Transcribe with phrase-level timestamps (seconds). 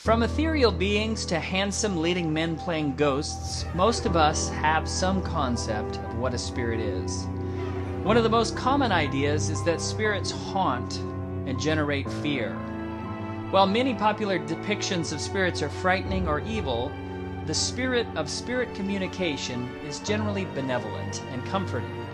[0.00, 5.98] From ethereal beings to handsome leading men playing ghosts, most of us have some concept
[5.98, 7.26] of what a spirit is.
[8.02, 10.96] One of the most common ideas is that spirits haunt
[11.46, 12.54] and generate fear.
[13.50, 16.90] While many popular depictions of spirits are frightening or evil,
[17.44, 22.06] the spirit of spirit communication is generally benevolent and comforting.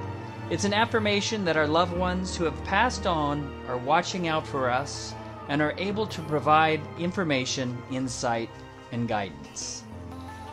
[0.51, 4.69] It's an affirmation that our loved ones who have passed on are watching out for
[4.69, 5.15] us
[5.49, 8.51] and are able to provide information, insight,
[8.93, 9.83] and guidance.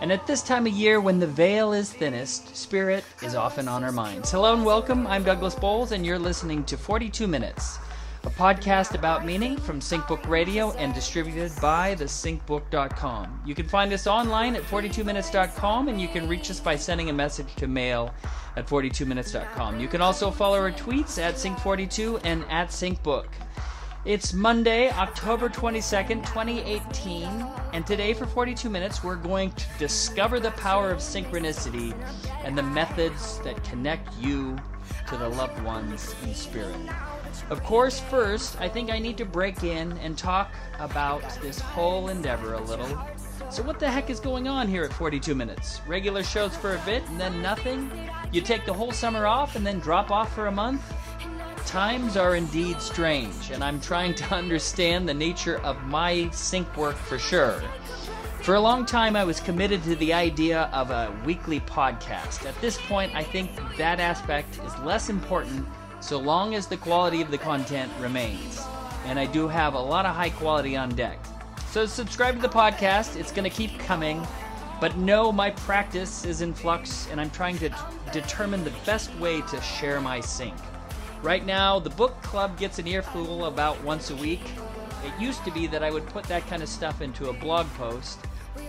[0.01, 3.83] And at this time of year, when the veil is thinnest, spirit is often on
[3.85, 4.31] our minds.
[4.31, 5.07] Hello and welcome.
[5.07, 7.77] I'm Douglas Bowles, and you're listening to 42 Minutes,
[8.25, 13.43] a podcast about meaning from SyncBook Radio and distributed by thesyncbook.com.
[13.45, 17.13] You can find us online at 42minutes.com, and you can reach us by sending a
[17.13, 18.13] message to mail
[18.57, 19.79] at 42minutes.com.
[19.79, 23.27] You can also follow our tweets at Sync42 and at SyncBook.
[24.05, 27.23] It's Monday, October 22nd, 2018,
[27.71, 31.95] and today for 42 minutes we're going to discover the power of synchronicity
[32.43, 34.57] and the methods that connect you
[35.07, 36.75] to the loved ones in spirit.
[37.49, 42.09] Of course, first, I think I need to break in and talk about this whole
[42.09, 42.99] endeavor a little.
[43.49, 45.79] So, what the heck is going on here at 42 Minutes?
[45.87, 47.89] Regular shows for a bit and then nothing?
[48.33, 50.81] You take the whole summer off and then drop off for a month?
[51.65, 56.95] Times are indeed strange, and I'm trying to understand the nature of my sync work
[56.95, 57.61] for sure.
[58.41, 62.45] For a long time, I was committed to the idea of a weekly podcast.
[62.45, 65.65] At this point, I think that aspect is less important
[65.99, 68.61] so long as the quality of the content remains.
[69.05, 71.17] And I do have a lot of high quality on deck.
[71.69, 74.27] So subscribe to the podcast, it's going to keep coming.
[74.79, 77.73] But no, my practice is in flux, and I'm trying to
[78.11, 80.53] determine the best way to share my sync.
[81.23, 84.41] Right now, the book club gets an earful about once a week.
[85.05, 87.65] It used to be that I would put that kind of stuff into a blog
[87.75, 88.19] post,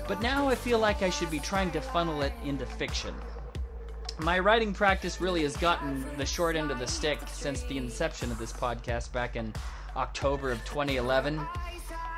[0.07, 3.13] but now I feel like I should be trying to funnel it into fiction.
[4.21, 8.31] My writing practice really has gotten the short end of the stick since the inception
[8.31, 9.53] of this podcast back in
[9.97, 11.45] October of 2011.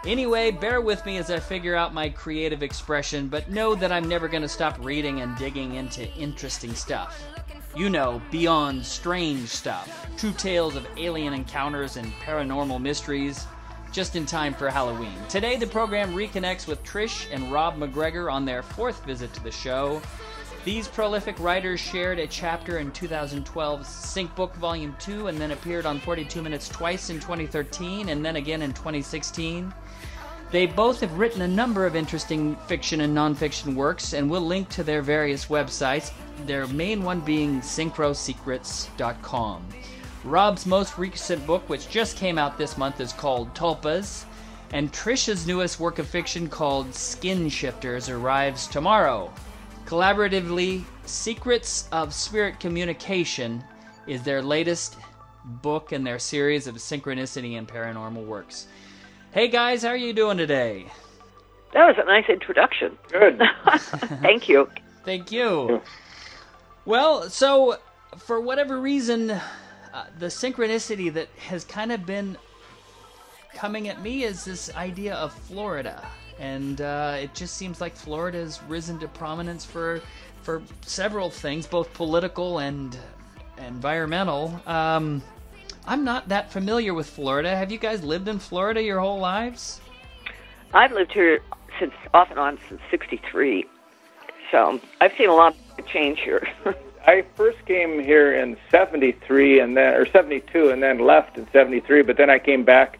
[0.05, 4.07] Anyway, bear with me as I figure out my creative expression, but know that I'm
[4.07, 7.19] never going to stop reading and digging into interesting stuff.
[7.77, 10.07] You know, beyond strange stuff.
[10.17, 13.47] True tales of alien encounters and paranormal mysteries.
[13.93, 15.13] Just in time for Halloween.
[15.29, 19.51] Today, the program reconnects with Trish and Rob MacGregor on their fourth visit to the
[19.51, 20.01] show.
[20.65, 25.85] These prolific writers shared a chapter in 2012's Sync Book Volume 2 and then appeared
[25.85, 29.73] on 42 Minutes twice in 2013 and then again in 2016.
[30.53, 34.69] They both have written a number of interesting fiction and nonfiction works, and we'll link
[34.71, 36.13] to their various websites,
[36.47, 39.67] their main one being synchrosecrets.com.
[40.23, 44.25] Rob's most recent book, which just came out this month, is called Tulpas,
[44.73, 49.33] and Trisha's newest work of fiction called Skin Shifters arrives tomorrow.
[49.85, 53.65] Collaboratively, Secrets of Spirit Communication
[54.07, 54.97] is their latest
[55.45, 58.67] book in their series of synchronicity and paranormal works.
[59.33, 60.87] Hey guys, how are you doing today?
[61.75, 62.97] That was a nice introduction.
[63.11, 63.41] Good.
[64.23, 64.71] Thank you.
[65.05, 65.83] Thank you.
[66.87, 67.77] Well, so
[68.17, 69.41] for whatever reason, uh,
[70.19, 72.39] the synchronicity that has kind of been
[73.55, 76.07] coming at me is this idea of Florida,
[76.39, 80.01] and uh, it just seems like Florida has risen to prominence for
[80.43, 82.97] for several things, both political and
[83.59, 84.59] environmental.
[84.67, 85.23] Um,
[85.87, 87.55] I'm not that familiar with Florida.
[87.55, 89.81] Have you guys lived in Florida your whole lives?
[90.75, 91.41] I've lived here
[91.79, 93.65] since off and on since '63,
[94.51, 96.47] so I've seen a lot of change here.
[97.07, 102.03] I first came here in '73 and then or '72 and then left in '73,
[102.03, 102.99] but then I came back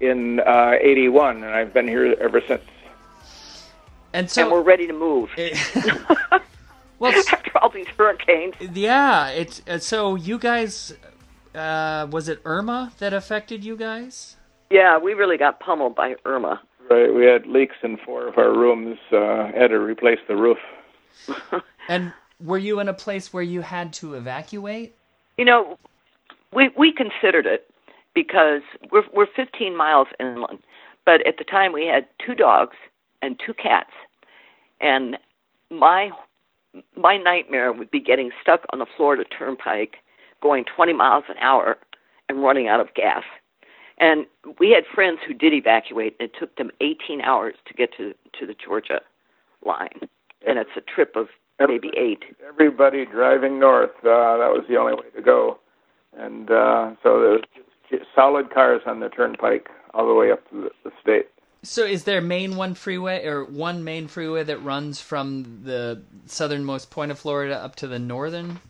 [0.00, 2.62] in uh, '81 and I've been here ever since.
[4.12, 5.30] And so and we're ready to move
[6.98, 8.54] well, after all these hurricanes.
[8.74, 10.94] yeah, it's uh, so you guys
[11.56, 14.36] uh, was it Irma that affected you guys?
[14.70, 16.60] Yeah, we really got pummeled by Irma.
[16.90, 18.98] Right, we had leaks in four of our rooms.
[19.12, 20.58] Uh, had to replace the roof.
[21.88, 24.96] And were you in a place where you had to evacuate?
[25.38, 25.78] You know,
[26.52, 27.70] we we considered it
[28.14, 30.58] because we're we're 15 miles inland,
[31.04, 32.76] but at the time we had two dogs
[33.22, 33.92] and two cats,
[34.80, 35.16] and
[35.70, 36.10] my
[36.96, 39.96] my nightmare would be getting stuck on the Florida Turnpike,
[40.46, 41.76] going 20 miles an hour,
[42.28, 43.24] and running out of gas.
[43.98, 44.26] And
[44.58, 46.16] we had friends who did evacuate.
[46.20, 49.00] and It took them 18 hours to get to to the Georgia
[49.64, 50.00] line,
[50.46, 51.28] and it's a trip of
[51.58, 52.22] maybe eight.
[52.46, 53.96] Everybody driving north.
[54.00, 55.58] Uh, that was the only way to go,
[56.16, 57.42] and uh, so there was
[57.90, 61.26] just solid cars on the turnpike all the way up to the, the state.
[61.62, 66.90] So is there main one freeway or one main freeway that runs from the southernmost
[66.90, 68.60] point of Florida up to the northern?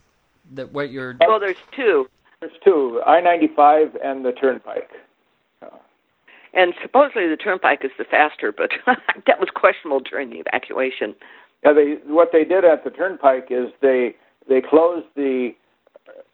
[0.55, 2.09] That what you're Well, there's two,
[2.41, 4.91] There's two: I-95 and the Turnpike.
[6.55, 8.71] and supposedly the turnpike is the faster, but
[9.27, 11.15] that was questionable during the evacuation.
[11.65, 14.15] Yeah, they what they did at the Turnpike is they
[14.49, 15.55] they closed the.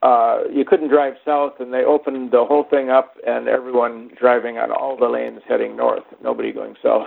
[0.03, 4.58] Uh, you couldn't drive south, and they opened the whole thing up, and everyone driving
[4.58, 6.03] on all the lanes heading north.
[6.23, 7.06] Nobody going south.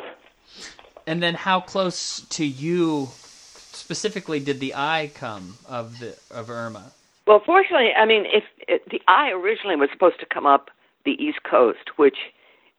[1.05, 3.09] and then how close to you
[3.85, 6.91] specifically did the eye come of the of Irma?
[7.27, 10.69] Well, fortunately, I mean, if, if the eye originally was supposed to come up
[11.05, 12.17] the East Coast, which,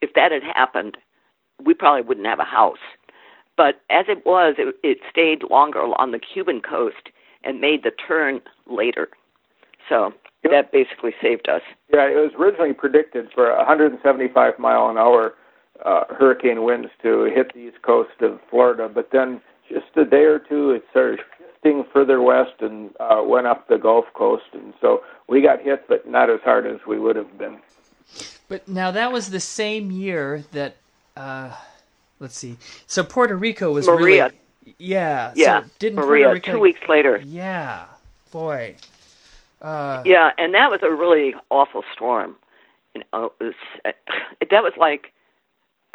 [0.03, 0.97] if that had happened,
[1.65, 2.85] we probably wouldn't have a house.
[3.57, 7.11] But as it was, it, it stayed longer on the Cuban coast
[7.45, 9.09] and made the turn later.
[9.89, 10.13] So
[10.43, 10.53] Yep.
[10.53, 11.63] that basically saved us.
[11.93, 15.35] Yeah, it was originally predicted for 175 mile an hour
[15.85, 20.25] uh, hurricane winds to hit the east coast of Florida, but then just a day
[20.25, 24.73] or two, it started shifting further west and uh, went up the Gulf Coast, and
[24.81, 27.59] so we got hit, but not as hard as we would have been.
[28.49, 30.77] But now that was the same year that
[31.17, 31.53] uh
[32.21, 32.57] let's see.
[32.87, 34.27] So Puerto Rico was Maria.
[34.27, 35.33] really Yeah.
[35.35, 37.21] Yeah, So didn't Maria, Puerto Rico two weeks later.
[37.25, 37.87] Yeah.
[38.31, 38.77] Boy.
[39.61, 42.37] Uh Yeah, and that was a really awful storm.
[42.95, 43.55] You know, it was,
[44.51, 45.13] that was like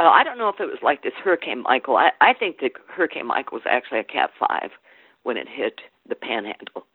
[0.01, 1.95] uh, I don't know if it was like this Hurricane Michael.
[1.95, 4.71] I, I think that Hurricane Michael was actually a Cat Five
[5.23, 6.85] when it hit the Panhandle.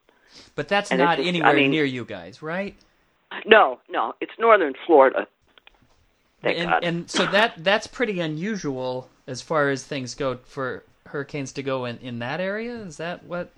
[0.57, 2.75] but that's and not just- I anywhere mean- near you guys, right?
[3.45, 5.27] No, no, it's northern Florida.
[6.43, 6.85] Thank and God.
[6.85, 11.85] and so that that's pretty unusual as far as things go for hurricanes to go
[11.85, 12.75] in in that area.
[12.77, 13.53] Is that what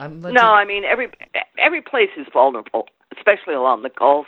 [0.00, 1.10] I'm no, to- I mean every
[1.58, 4.26] every place is vulnerable, especially along the Gulf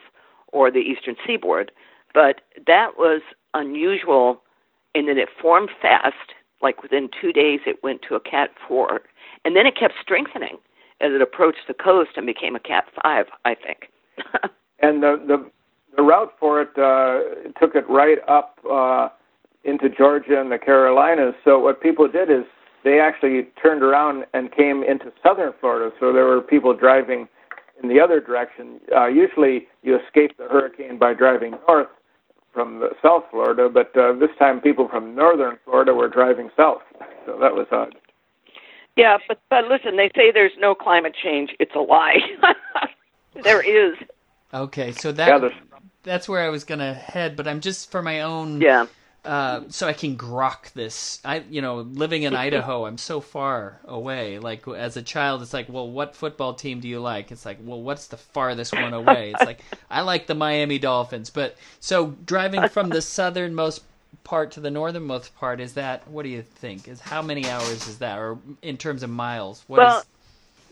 [0.48, 1.72] or the eastern seaboard.
[2.14, 3.22] But that was
[3.54, 4.42] unusual
[4.94, 6.34] in that it formed fast.
[6.60, 9.02] Like within two days, it went to a Cat Four,
[9.44, 10.56] and then it kept strengthening
[11.00, 13.26] as it approached the coast and became a Cat Five.
[13.44, 13.90] I think.
[14.80, 15.50] And the the,
[15.96, 19.08] the route for it uh, took it right up uh,
[19.64, 21.34] into Georgia and the Carolinas.
[21.44, 22.44] So what people did is
[22.84, 25.94] they actually turned around and came into southern Florida.
[25.98, 27.28] So there were people driving
[27.82, 28.80] in the other direction.
[28.94, 31.88] Uh, usually you escape the hurricane by driving north
[32.58, 36.82] from the South Florida, but uh, this time people from northern Florida were driving south.
[37.24, 37.94] So that was odd.
[38.96, 41.50] yeah, but but listen, they say there's no climate change.
[41.60, 42.18] It's a lie.
[43.44, 43.96] there is.
[44.52, 45.48] Okay, so that yeah,
[46.02, 48.86] that's where I was gonna head, but I'm just for my own Yeah.
[49.28, 51.20] Uh, so I can grok this.
[51.24, 54.38] I, you know, living in Idaho, I'm so far away.
[54.38, 57.30] Like as a child, it's like, well, what football team do you like?
[57.30, 59.32] It's like, well, what's the farthest one away?
[59.32, 59.60] It's like
[59.90, 61.30] I like the Miami Dolphins.
[61.30, 63.82] But so driving from the southernmost
[64.24, 66.08] part to the northernmost part is that?
[66.08, 66.88] What do you think?
[66.88, 69.64] Is how many hours is that, or in terms of miles?
[69.66, 70.06] What Well, is-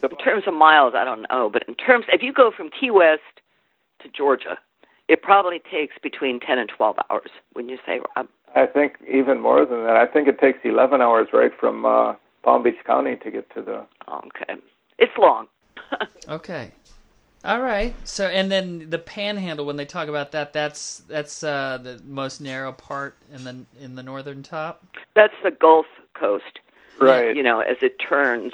[0.03, 2.91] in terms of miles, I don't know, but in terms, if you go from Key
[2.91, 3.23] West
[4.03, 4.59] to Georgia,
[5.09, 7.31] it probably takes between ten and twelve hours.
[7.53, 9.97] When you say, um, I think even more than that.
[9.97, 13.61] I think it takes 11 hours right from uh, Palm Beach County to get to
[13.63, 13.87] the.
[14.11, 14.55] okay,
[14.99, 15.47] it's long.
[16.29, 16.73] okay.
[17.45, 17.95] All right.
[18.05, 22.41] So and then the panhandle when they talk about that that's that's uh the most
[22.41, 24.85] narrow part in the in the northern top.
[25.15, 26.59] That's the Gulf Coast.
[27.01, 27.37] Right.
[27.37, 28.53] You know, as it turns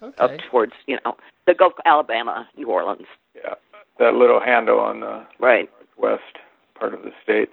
[0.00, 0.22] Okay.
[0.22, 1.16] up towards, you know,
[1.48, 3.06] the Gulf, Alabama, New Orleans.
[3.34, 3.54] Yeah,
[3.98, 5.70] that little handle on the Right.
[5.96, 6.38] west
[6.74, 7.50] part of the state.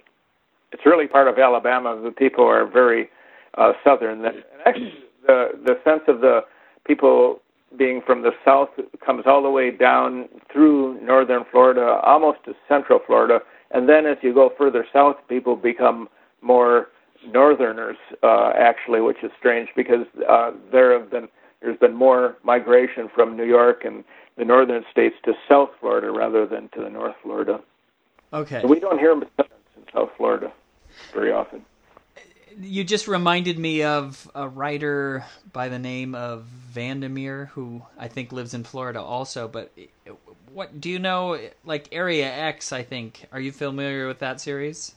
[0.72, 2.00] It's really part of Alabama.
[2.00, 3.08] The people are very
[3.54, 4.24] uh, southern.
[4.24, 4.94] And actually,
[5.26, 6.44] the the sense of the
[6.84, 7.40] people
[7.76, 8.70] being from the south
[9.04, 13.40] comes all the way down through northern Florida, almost to central Florida,
[13.72, 16.08] and then as you go further south, people become
[16.42, 16.88] more
[17.26, 17.96] northerners.
[18.22, 21.28] Uh, actually, which is strange because uh, there have been
[21.66, 24.04] there's been more migration from New York and
[24.38, 27.60] the northern states to South Florida rather than to the North Florida.
[28.32, 28.60] Okay.
[28.62, 30.52] So we don't hear them in South Florida
[31.12, 31.64] very often.
[32.56, 38.30] You just reminded me of a writer by the name of Vandermeer, who I think
[38.30, 39.48] lives in Florida also.
[39.48, 39.72] But
[40.52, 41.36] what do you know?
[41.64, 43.26] Like Area X, I think.
[43.32, 44.94] Are you familiar with that series?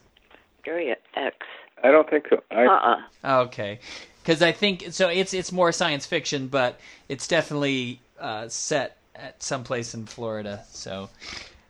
[0.67, 1.35] Area X.
[1.83, 2.43] I don't think so.
[2.51, 3.01] I, Uh-uh.
[3.23, 3.79] Oh, okay,
[4.21, 5.09] because I think so.
[5.09, 10.63] It's it's more science fiction, but it's definitely uh, set at some place in Florida.
[10.71, 11.09] So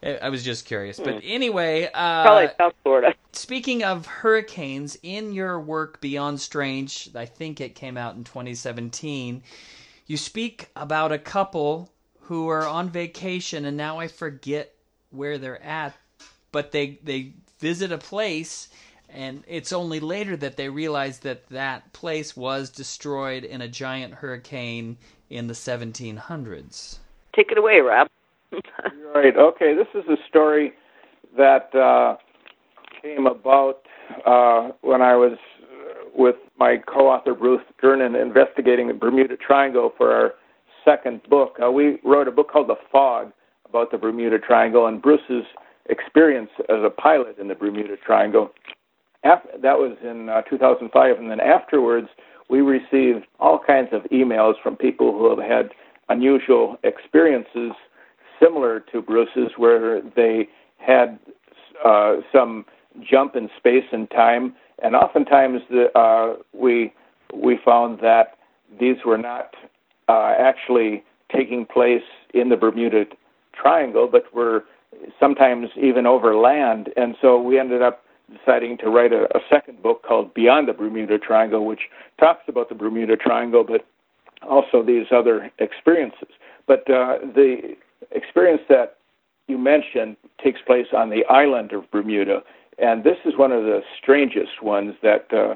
[0.04, 1.00] I I was just curious.
[1.00, 3.14] But anyway, uh, Probably South Florida.
[3.32, 9.44] Speaking of hurricanes, in your work Beyond Strange, I think it came out in 2017,
[10.08, 11.92] you speak about a couple
[12.22, 14.74] who are on vacation and now I forget
[15.12, 15.96] where they're at,
[16.52, 18.70] but they they visit a place
[19.12, 24.16] And it's only later that they realize that that place was destroyed in a giant
[24.16, 24.98] hurricane
[25.30, 27.00] in the 1700s.
[27.36, 28.08] Take it away, Rob.
[29.14, 29.36] right.
[29.36, 29.76] Okay.
[29.76, 30.74] This is a story
[31.38, 32.18] that uh,
[33.02, 33.82] came about
[34.26, 35.38] uh, when I was
[36.16, 40.34] with my co-author Bruce Gernon investigating the Bermuda Triangle for our
[40.84, 41.58] second book.
[41.64, 43.32] Uh, we wrote a book called The Fog
[43.68, 45.46] about the Bermuda Triangle and Bruce's
[45.90, 48.52] experience as a pilot in the Bermuda Triangle.
[49.24, 52.08] After, that was in uh, 2005, and then afterwards
[52.50, 55.70] we received all kinds of emails from people who have had
[56.08, 57.72] unusual experiences
[58.42, 60.48] similar to Bruce's, where they
[60.78, 61.20] had
[61.86, 62.66] uh, some
[63.02, 66.94] jump in space and time, and oftentimes the, uh, we
[67.34, 68.38] we found that
[68.80, 69.54] these were not
[70.08, 72.02] uh, actually taking place
[72.34, 73.06] in the Bermuda
[73.54, 74.64] Triangle, but were
[75.20, 76.90] sometimes even over land.
[76.98, 78.04] And so we ended up
[78.38, 81.82] deciding to write a, a second book called Beyond the Bermuda Triangle, which
[82.20, 83.86] talks about the Bermuda Triangle, but
[84.48, 86.30] also these other experiences.
[86.68, 87.76] But uh, the
[88.12, 88.98] experience that
[89.48, 92.44] you mentioned takes place on the island of Bermuda,
[92.78, 95.56] and this is one of the strangest ones that uh,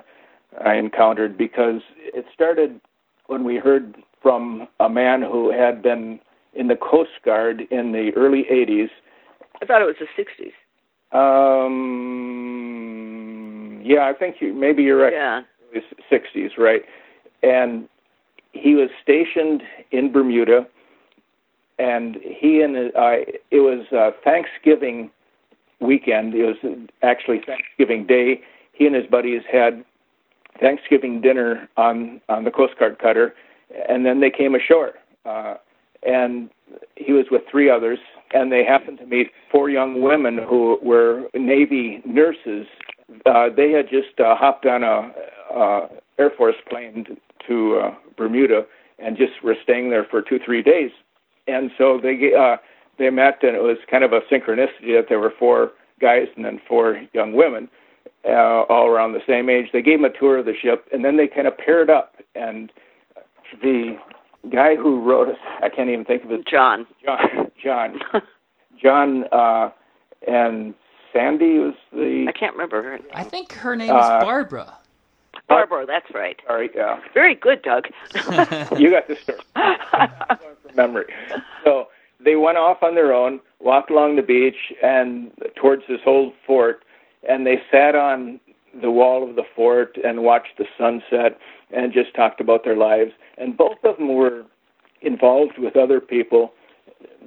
[0.64, 2.82] I encountered because it started
[3.28, 6.20] when we heard from a man who had been
[6.54, 8.90] in the Coast Guard in the early 80s.
[9.62, 10.54] I thought it was the 60s.
[11.14, 12.53] Um,
[13.84, 15.14] yeah, I think you, maybe you're right.
[15.14, 15.42] Yeah.
[16.12, 16.84] 60s, right?
[17.42, 17.88] And
[18.52, 20.68] he was stationed in Bermuda,
[21.80, 25.10] and he and uh, it was uh, Thanksgiving
[25.80, 26.36] weekend.
[26.36, 28.42] It was actually Thanksgiving Day.
[28.74, 29.84] He and his buddies had
[30.60, 33.34] Thanksgiving dinner on on the Coast Guard cutter,
[33.90, 34.94] and then they came ashore.
[35.26, 35.56] Uh,
[36.04, 36.50] and
[36.96, 38.00] he was with three others,
[38.34, 42.68] and they happened to meet four young women who were Navy nurses.
[43.26, 45.12] Uh, they had just uh, hopped on a
[45.54, 47.06] uh, Air Force plane
[47.48, 48.66] to uh, Bermuda
[49.00, 50.92] and just were staying there for two, three days.
[51.48, 52.58] And so they uh,
[52.98, 56.46] they met, and it was kind of a synchronicity that there were four guys and
[56.46, 57.68] then four young women,
[58.26, 59.68] uh, all around the same age.
[59.74, 62.16] They gave them a tour of the ship, and then they kind of paired up.
[62.36, 62.72] And
[63.62, 63.98] the
[64.52, 66.48] guy who wrote it, I can't even think of it.
[66.48, 66.88] John.
[67.04, 67.52] John.
[67.62, 68.00] John.
[68.82, 69.70] John uh,
[70.28, 70.74] and
[71.14, 72.26] Sandy was the.
[72.28, 72.98] I can't remember her.
[72.98, 73.08] Name.
[73.14, 74.74] I think her name is Uh, Barbara.
[75.48, 76.40] Barbara, that's right.
[76.48, 77.00] Sorry, yeah.
[77.14, 77.88] Very good, Doug.
[78.78, 79.40] you got the story
[80.62, 81.06] from memory.
[81.64, 81.88] So
[82.24, 86.84] they went off on their own, walked along the beach and towards this old fort,
[87.28, 88.40] and they sat on
[88.82, 91.38] the wall of the fort and watched the sunset
[91.72, 93.12] and just talked about their lives.
[93.38, 94.44] And both of them were
[95.02, 96.54] involved with other people,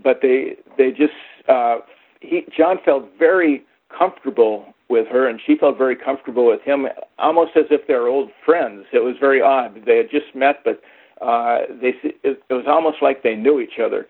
[0.02, 1.12] but they they just
[1.48, 1.78] uh,
[2.20, 3.62] he John felt very
[3.96, 6.86] comfortable with her, and she felt very comfortable with him,
[7.18, 8.86] almost as if they're old friends.
[8.92, 9.82] It was very odd.
[9.84, 10.80] They had just met, but
[11.20, 14.06] uh, they it, it was almost like they knew each other.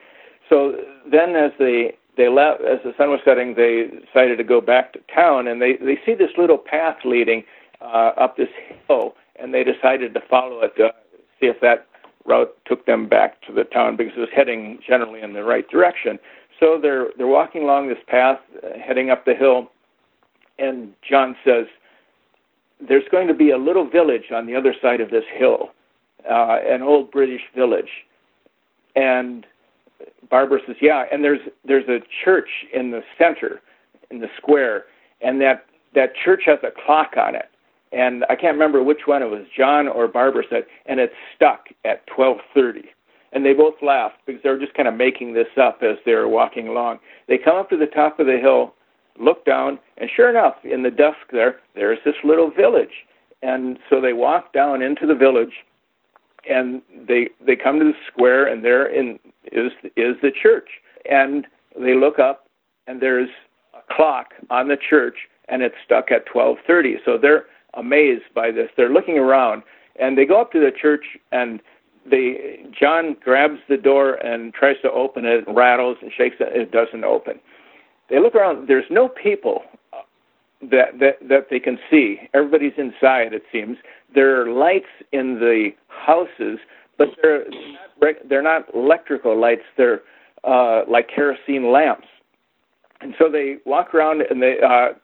[0.48, 0.76] So
[1.10, 4.92] then, as they they left, as the sun was setting, they decided to go back
[4.92, 7.44] to town, and they they see this little path leading
[7.80, 8.48] uh, up this
[8.88, 10.90] hill, and they decided to follow it to
[11.40, 11.86] see if that
[12.26, 15.68] route took them back to the town because it was heading generally in the right
[15.68, 16.18] direction.
[16.58, 19.70] So they're they're walking along this path, uh, heading up the hill,
[20.58, 21.66] and John says,
[22.80, 25.72] "There's going to be a little village on the other side of this hill,
[26.28, 27.90] uh, an old British village."
[28.94, 29.46] And
[30.30, 33.60] Barbara says, "Yeah, and there's there's a church in the center,
[34.10, 34.86] in the square,
[35.20, 37.50] and that that church has a clock on it."
[37.92, 41.68] And I can't remember which one it was, John or Barbara said, and it's stuck
[41.84, 42.88] at 12:30.
[43.32, 46.14] And they both laughed because they were just kind of making this up as they
[46.14, 47.00] were walking along.
[47.28, 48.74] They come up to the top of the hill,
[49.18, 53.04] look down, and sure enough, in the dusk there, there's this little village.
[53.42, 55.52] And so they walk down into the village,
[56.48, 59.18] and they they come to the square, and there in
[59.52, 60.68] is is the church.
[61.10, 61.46] And
[61.78, 62.46] they look up,
[62.86, 63.28] and there's
[63.74, 65.16] a clock on the church,
[65.48, 66.96] and it's stuck at 12:30.
[67.04, 68.70] So they're amazed by this.
[68.76, 69.62] They're looking around,
[70.00, 71.60] and they go up to the church, and
[72.10, 76.48] they John grabs the door and tries to open it, rattles and shakes it.
[76.54, 77.40] It doesn't open.
[78.08, 78.68] They look around.
[78.68, 79.62] There's no people
[80.62, 82.18] that that that they can see.
[82.34, 83.32] Everybody's inside.
[83.32, 83.76] It seems
[84.14, 86.58] there are lights in the houses,
[86.98, 87.44] but they're
[88.00, 89.62] not, they're not electrical lights.
[89.76, 90.00] They're
[90.44, 92.06] uh, like kerosene lamps.
[93.00, 94.94] And so they walk around and they uh,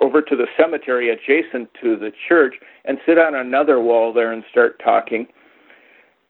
[0.00, 4.42] over to the cemetery adjacent to the church and sit on another wall there and
[4.50, 5.26] start talking.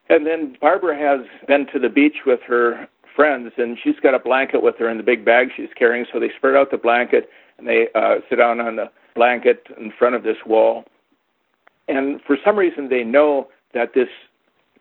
[0.08, 4.18] And then Barbara has been to the beach with her friends, and she's got a
[4.18, 6.06] blanket with her in the big bag she's carrying.
[6.12, 9.92] So they spread out the blanket and they uh, sit down on the blanket in
[9.98, 10.84] front of this wall.
[11.88, 14.08] And for some reason, they know that this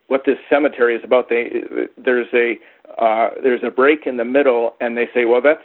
[0.08, 1.28] what this cemetery is about.
[1.28, 1.62] They
[1.96, 2.58] there's a
[3.02, 5.62] uh, there's a break in the middle, and they say, well, that's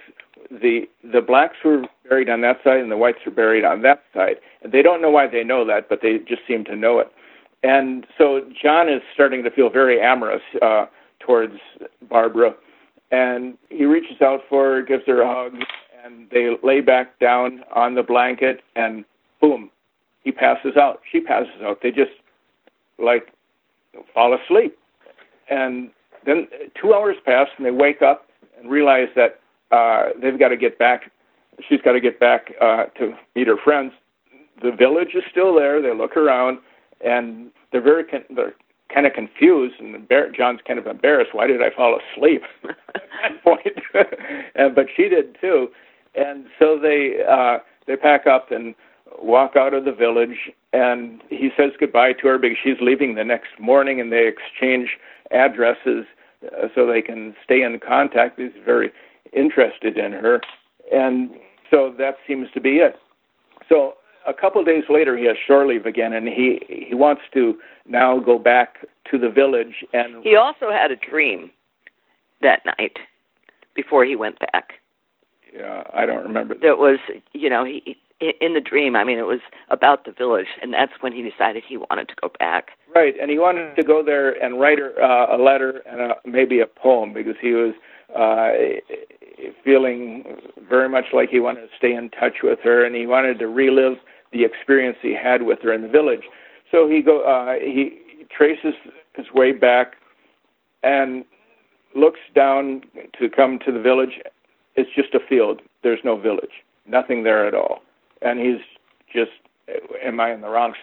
[0.49, 4.03] the the blacks were buried on that side, and the whites were buried on that
[4.13, 4.37] side.
[4.69, 7.11] They don't know why they know that, but they just seem to know it.
[7.63, 10.85] And so John is starting to feel very amorous uh,
[11.19, 11.53] towards
[12.09, 12.55] Barbara,
[13.11, 15.53] and he reaches out for her, gives her a hug,
[16.03, 19.05] and they lay back down on the blanket, and
[19.39, 19.69] boom,
[20.23, 21.01] he passes out.
[21.11, 21.79] She passes out.
[21.83, 22.11] They just
[22.97, 23.31] like
[24.13, 24.77] fall asleep,
[25.49, 25.91] and
[26.25, 26.47] then
[26.79, 28.27] two hours pass, and they wake up
[28.59, 29.39] and realize that
[29.71, 31.11] uh, they've got to get back.
[31.67, 33.93] She's got to get back uh, to meet her friends.
[34.63, 35.81] The village is still there.
[35.81, 36.59] They look around,
[37.03, 38.53] and they're very con- they're
[38.93, 41.33] kind of confused, and embar- John's kind of embarrassed.
[41.33, 43.79] Why did I fall asleep at that point?
[44.55, 45.69] and, but she did too,
[46.15, 48.75] and so they uh, they pack up and
[49.21, 50.51] walk out of the village.
[50.73, 54.97] And he says goodbye to her because she's leaving the next morning, and they exchange
[55.31, 56.05] addresses
[56.45, 58.39] uh, so they can stay in contact.
[58.39, 58.91] He's very
[59.33, 60.41] interested in her,
[60.91, 61.31] and
[61.69, 62.95] so that seems to be it.
[63.69, 63.95] So
[64.27, 67.55] a couple of days later, he has shore leave again, and he he wants to
[67.87, 69.83] now go back to the village.
[69.93, 71.51] And he also had a dream
[72.41, 72.97] that night
[73.75, 74.73] before he went back.
[75.53, 76.55] Yeah, I don't remember.
[76.55, 76.99] That was,
[77.33, 77.97] you know, he
[78.39, 78.95] in the dream.
[78.95, 82.15] I mean, it was about the village, and that's when he decided he wanted to
[82.21, 82.69] go back.
[82.93, 86.15] Right, and he wanted to go there and write her uh, a letter and a,
[86.25, 87.73] maybe a poem because he was
[88.15, 88.51] uh,
[89.63, 90.23] feeling
[90.69, 93.47] very much like he wanted to stay in touch with her, and he wanted to
[93.47, 93.97] relive
[94.31, 96.23] the experience he had with her in the village.
[96.71, 97.97] So he go uh, he
[98.35, 98.73] traces
[99.15, 99.93] his way back
[100.83, 101.25] and
[101.95, 102.81] looks down
[103.19, 104.19] to come to the village.
[104.75, 105.61] It's just a field.
[105.83, 106.63] There's no village.
[106.87, 107.81] Nothing there at all.
[108.21, 108.61] And he's
[109.13, 109.31] just,
[110.03, 110.73] am I in the wrong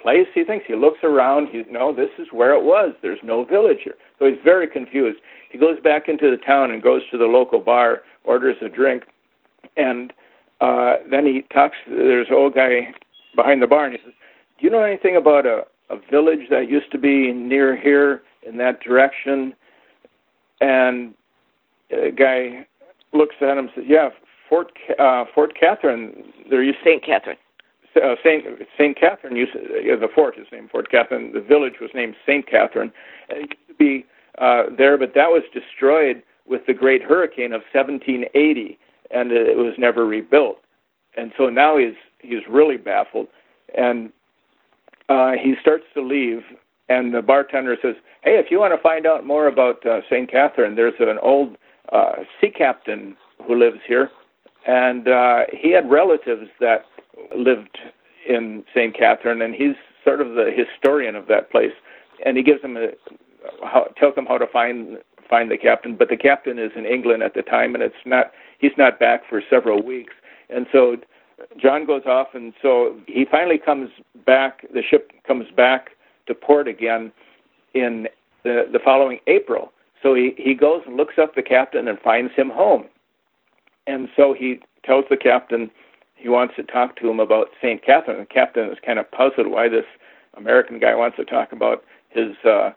[0.00, 0.28] place?
[0.34, 0.66] He thinks.
[0.66, 1.48] He looks around.
[1.50, 1.94] He's no.
[1.94, 2.94] This is where it was.
[3.02, 3.96] There's no village here.
[4.18, 5.18] So he's very confused.
[5.50, 9.04] He goes back into the town and goes to the local bar, orders a drink,
[9.76, 10.12] and
[10.62, 11.76] uh, then he talks.
[11.88, 12.94] There's an old guy
[13.34, 14.14] behind the bar, and he says,
[14.58, 18.58] "Do you know anything about a, a village that used to be near here in
[18.58, 19.54] that direction?"
[20.60, 21.14] And
[21.90, 22.66] the guy
[23.12, 24.10] looks at him and says, "Yeah,
[24.48, 24.70] Fort
[25.00, 26.32] uh, Fort Catherine.
[26.48, 27.38] There used Saint Catherine.
[27.96, 28.44] Uh, Saint
[28.78, 31.32] Saint Catherine used uh, the fort is named Fort Catherine.
[31.32, 32.92] The village was named Saint Catherine.
[33.28, 34.06] And it used to be
[34.38, 38.78] uh, there, but that was destroyed with the Great Hurricane of 1780
[39.12, 40.58] and it was never rebuilt.
[41.16, 43.28] And so now he's he's really baffled,
[43.76, 44.12] and
[45.08, 46.42] uh, he starts to leave.
[46.88, 50.30] And the bartender says, "Hey, if you want to find out more about uh, St.
[50.30, 51.56] Catherine, there's an old
[51.92, 54.10] uh, sea captain who lives here,
[54.66, 56.84] and uh, he had relatives that
[57.36, 57.78] lived
[58.28, 58.96] in St.
[58.96, 61.72] Catherine, and he's sort of the historian of that place.
[62.24, 62.88] And he gives them a
[63.64, 64.98] how, tells them how to find
[65.28, 65.96] find the captain.
[65.96, 69.22] But the captain is in England at the time, and it's not he's not back
[69.28, 70.14] for several weeks.
[70.48, 70.96] And so
[71.60, 73.90] John goes off, and so he finally comes
[74.24, 74.64] back.
[74.72, 75.90] The ship comes back
[76.26, 77.12] to port again
[77.74, 78.08] in
[78.44, 79.72] the, the following April.
[80.02, 82.86] So he, he goes and looks up the captain and finds him home.
[83.86, 85.70] And so he tells the captain
[86.14, 87.84] he wants to talk to him about St.
[87.84, 88.20] Catherine.
[88.20, 89.84] The captain is kind of puzzled why this
[90.36, 92.70] American guy wants to talk about his uh,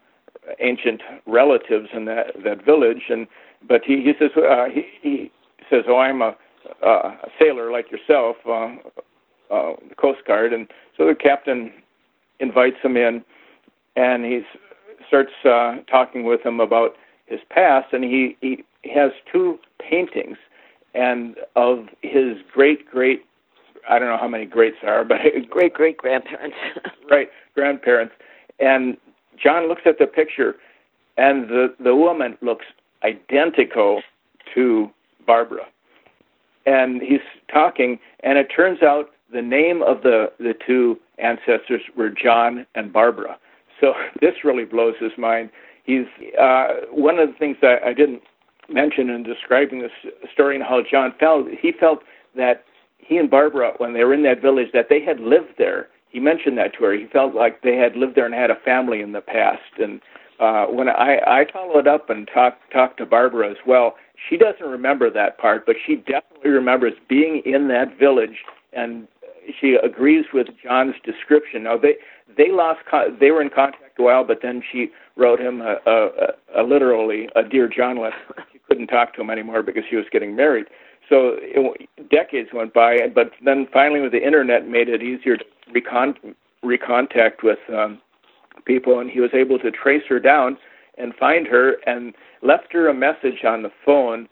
[0.59, 3.03] ancient relatives in that that village.
[3.09, 3.27] And
[3.67, 5.31] but he he says uh, he, he
[5.69, 6.35] says, "Oh, I'm a,
[6.83, 8.75] uh, a sailor like yourself, uh,
[9.53, 11.71] uh, the Coast Guard." And so the captain
[12.39, 13.23] invites him in,
[13.95, 14.41] and he
[15.07, 17.93] starts uh, talking with him about his past.
[17.93, 20.37] And he he has two paintings,
[20.93, 23.25] and of his great great.
[23.87, 26.57] I don't know how many greats are, but great great grandparents.
[27.09, 28.13] right, grandparents.
[28.59, 28.97] And
[29.41, 30.55] John looks at the picture,
[31.17, 32.65] and the the woman looks
[33.03, 34.01] identical
[34.53, 34.89] to
[35.25, 35.65] Barbara.
[36.65, 37.19] And he's
[37.51, 42.91] talking, and it turns out the name of the, the two ancestors were John and
[42.91, 43.37] Barbara.
[43.79, 45.49] So this really blows his mind.
[45.83, 46.05] He's
[46.39, 48.21] uh, one of the things that I didn't
[48.69, 49.91] mention in describing this
[50.33, 51.47] story and how John felt.
[51.61, 51.99] He felt
[52.35, 52.63] that
[52.97, 55.89] he and Barbara, when they were in that village, that they had lived there.
[56.09, 56.93] He mentioned that to her.
[56.93, 59.61] He felt like they had lived there and had a family in the past.
[59.77, 60.01] And
[60.39, 63.95] uh, when I, I followed up and talked talked to Barbara as well,
[64.29, 69.07] she doesn't remember that part, but she definitely remembers being in that village, and
[69.59, 71.63] she agrees with John's description.
[71.63, 71.95] Now they
[72.37, 75.77] they lost con- they were in contact a while, but then she wrote him a,
[75.85, 76.07] a,
[76.57, 78.15] a, a literally a dear John letter.
[78.51, 80.65] She couldn't talk to him anymore because she was getting married.
[81.09, 85.45] so it, decades went by, but then finally, with the internet, made it easier to
[85.71, 88.01] recon- recontact with um,
[88.65, 90.57] people, and he was able to trace her down
[90.97, 92.13] and find her, and
[92.45, 94.27] left her a message on the phone.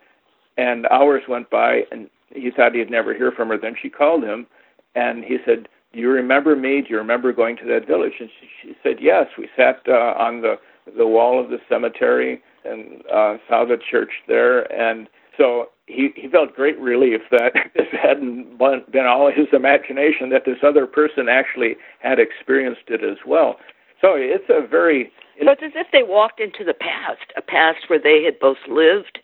[0.56, 3.58] And hours went by, and he thought he'd never hear from her.
[3.58, 4.46] Then she called him,
[4.94, 6.80] and he said, "Do you remember me?
[6.80, 9.26] Do you remember going to that village?" And she, she said, "Yes.
[9.36, 10.60] We sat uh, on the
[10.96, 16.28] the wall of the cemetery and uh, saw the church there, and." So he, he
[16.28, 21.76] felt great relief that this hadn't been all his imagination, that this other person actually
[22.00, 23.56] had experienced it as well.
[24.04, 25.10] So it's a very.
[25.36, 28.38] It's, So it's as if they walked into the past, a past where they had
[28.38, 29.18] both lived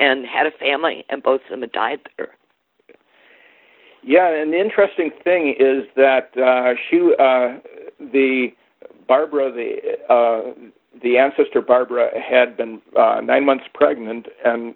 [0.00, 2.34] and had a family, and both of them had died there.
[4.02, 7.60] Yeah, and the interesting thing is that uh, she, uh,
[8.00, 8.48] the
[9.06, 10.54] Barbara, the uh,
[11.00, 14.74] the ancestor Barbara, had been uh, nine months pregnant, and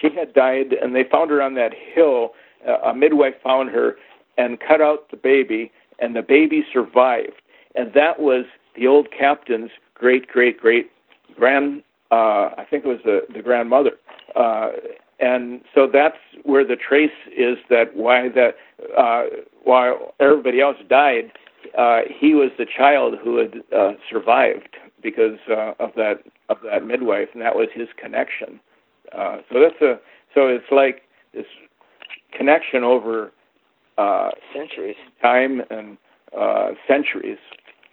[0.00, 2.30] she had died, and they found her on that hill.
[2.66, 3.96] Uh, a midwife found her
[4.38, 7.42] and cut out the baby, and the baby survived.
[7.76, 10.90] And that was the old captain's great, great, great
[11.36, 11.82] grand.
[12.10, 13.92] Uh, I think it was the the grandmother.
[14.34, 14.70] Uh,
[15.18, 18.56] and so that's where the trace is that why that
[18.96, 19.24] uh,
[19.64, 21.32] while everybody else died,
[21.76, 26.86] uh, he was the child who had uh, survived because uh, of that of that
[26.86, 28.60] midwife, and that was his connection.
[29.16, 29.98] Uh, so that's a
[30.34, 31.46] so it's like this
[32.36, 33.32] connection over
[33.98, 35.96] uh, centuries, time and
[36.38, 37.38] uh, centuries.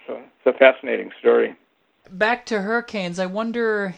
[0.07, 1.55] So it's a fascinating story.
[2.09, 3.95] Back to hurricanes, I wonder,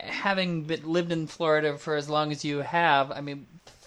[0.00, 3.46] having been, lived in Florida for as long as you have, I mean,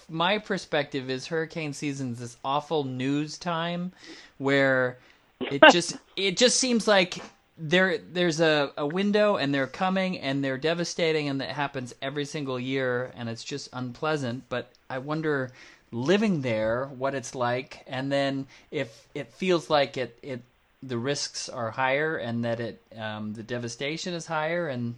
[0.10, 3.92] my perspective is hurricane season is this awful news time
[4.38, 4.98] where
[5.40, 7.22] it just it just seems like
[7.58, 12.26] there there's a, a window and they're coming and they're devastating and that happens every
[12.26, 15.52] single year and it's just unpleasant but i wonder
[15.92, 20.42] living there what it's like and then if it feels like it it
[20.84, 24.96] the risks are higher and that it um, the devastation is higher and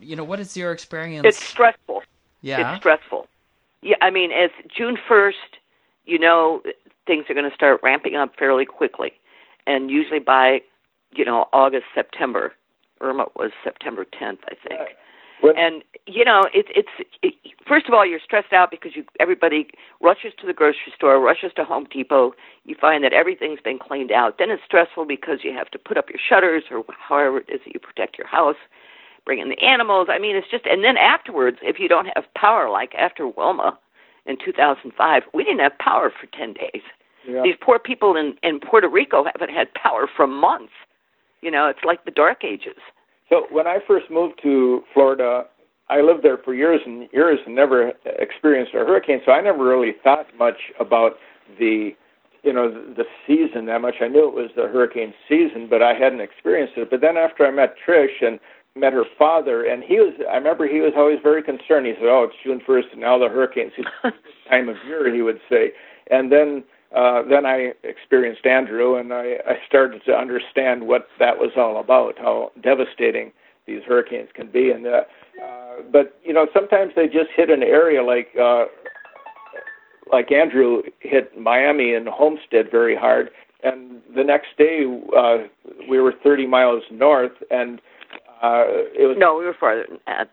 [0.00, 1.26] you know what is your experience?
[1.26, 2.02] It's stressful.
[2.40, 2.72] Yeah?
[2.72, 3.26] It's stressful.
[3.82, 5.32] Yeah i mean as june 1st
[6.04, 6.62] you know
[7.06, 9.12] things are going to start ramping up fairly quickly.
[9.66, 10.62] And usually by
[11.12, 12.54] you know, August, September.
[13.00, 14.80] Irma was September 10th, I think.
[15.40, 15.56] What?
[15.56, 17.34] And you know, it's it's it,
[17.66, 19.68] first of all you're stressed out because you everybody
[20.00, 22.32] rushes to the grocery store, rushes to Home Depot.
[22.64, 24.38] You find that everything's been cleaned out.
[24.38, 27.60] Then it's stressful because you have to put up your shutters or however it is
[27.64, 28.56] that you protect your house,
[29.24, 30.08] bring in the animals.
[30.10, 33.78] I mean, it's just and then afterwards, if you don't have power, like after Wilma
[34.26, 36.82] in 2005, we didn't have power for 10 days.
[37.28, 37.42] Yeah.
[37.42, 40.72] These poor people in in Puerto Rico haven't had power for months.
[41.42, 42.80] You know, it's like the dark ages.
[43.28, 45.44] So when I first moved to Florida,
[45.90, 49.64] I lived there for years and years and never experienced a hurricane, so I never
[49.64, 51.12] really thought much about
[51.58, 51.92] the
[52.42, 53.96] you know the season that much.
[54.00, 56.90] I knew it was the hurricane season, but I hadn't experienced it.
[56.90, 58.38] But then after I met Trish and
[58.76, 61.86] met her father, and he was I remember he was always very concerned.
[61.86, 63.90] He said, "Oh, it's June first, and now the hurricane season
[64.48, 65.72] time of year," he would say.
[66.10, 71.38] And then uh, then I experienced Andrew, and I, I started to understand what that
[71.38, 73.32] was all about, how devastating
[73.66, 74.70] these hurricanes can be.
[74.70, 75.02] And uh,
[75.42, 78.64] uh, but you know, sometimes they just hit an area like uh,
[80.10, 83.30] like Andrew hit Miami and Homestead very hard,
[83.62, 84.84] and the next day
[85.16, 85.38] uh,
[85.88, 87.80] we were 30 miles north, and
[88.42, 88.64] uh,
[88.98, 90.30] it was no, we were farther than that.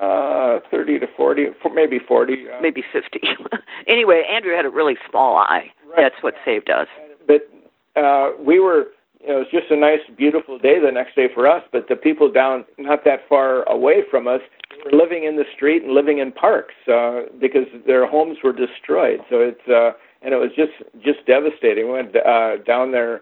[0.00, 2.32] Uh, 30 to 40, maybe 40.
[2.32, 3.20] Uh, maybe 50.
[3.86, 5.70] anyway, Andrew had a really small eye.
[5.86, 5.96] Right.
[5.96, 6.88] That's what saved us.
[7.26, 7.48] But
[7.94, 8.86] uh, we were,
[9.20, 11.62] you know, it was just a nice, beautiful day the next day for us.
[11.70, 14.40] But the people down not that far away from us
[14.84, 19.20] were living in the street and living in parks uh, because their homes were destroyed.
[19.30, 20.72] So it's uh, and it was just
[21.04, 21.86] just devastating.
[21.86, 23.20] We went uh, down there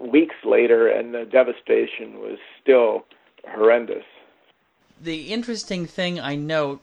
[0.00, 3.04] weeks later, and the devastation was still
[3.48, 4.04] horrendous.
[5.04, 6.80] The interesting thing I note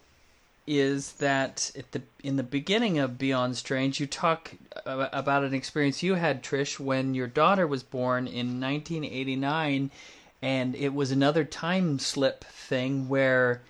[0.67, 4.51] is that at the in the beginning of Beyond Strange, you talk
[4.85, 9.89] about an experience you had, Trish, when your daughter was born in 1989,
[10.39, 13.61] and it was another time slip thing where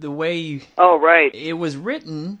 [0.00, 1.34] the way oh right.
[1.34, 2.38] it was written,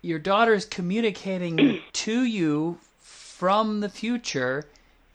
[0.00, 4.64] your daughter's communicating to you from the future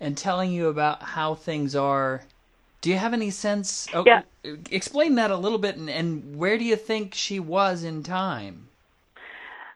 [0.01, 2.23] and telling you about how things are
[2.85, 3.87] do you have any sense?
[3.95, 4.21] Oh, yeah.
[4.69, 8.67] Explain that a little bit, and, and where do you think she was in time?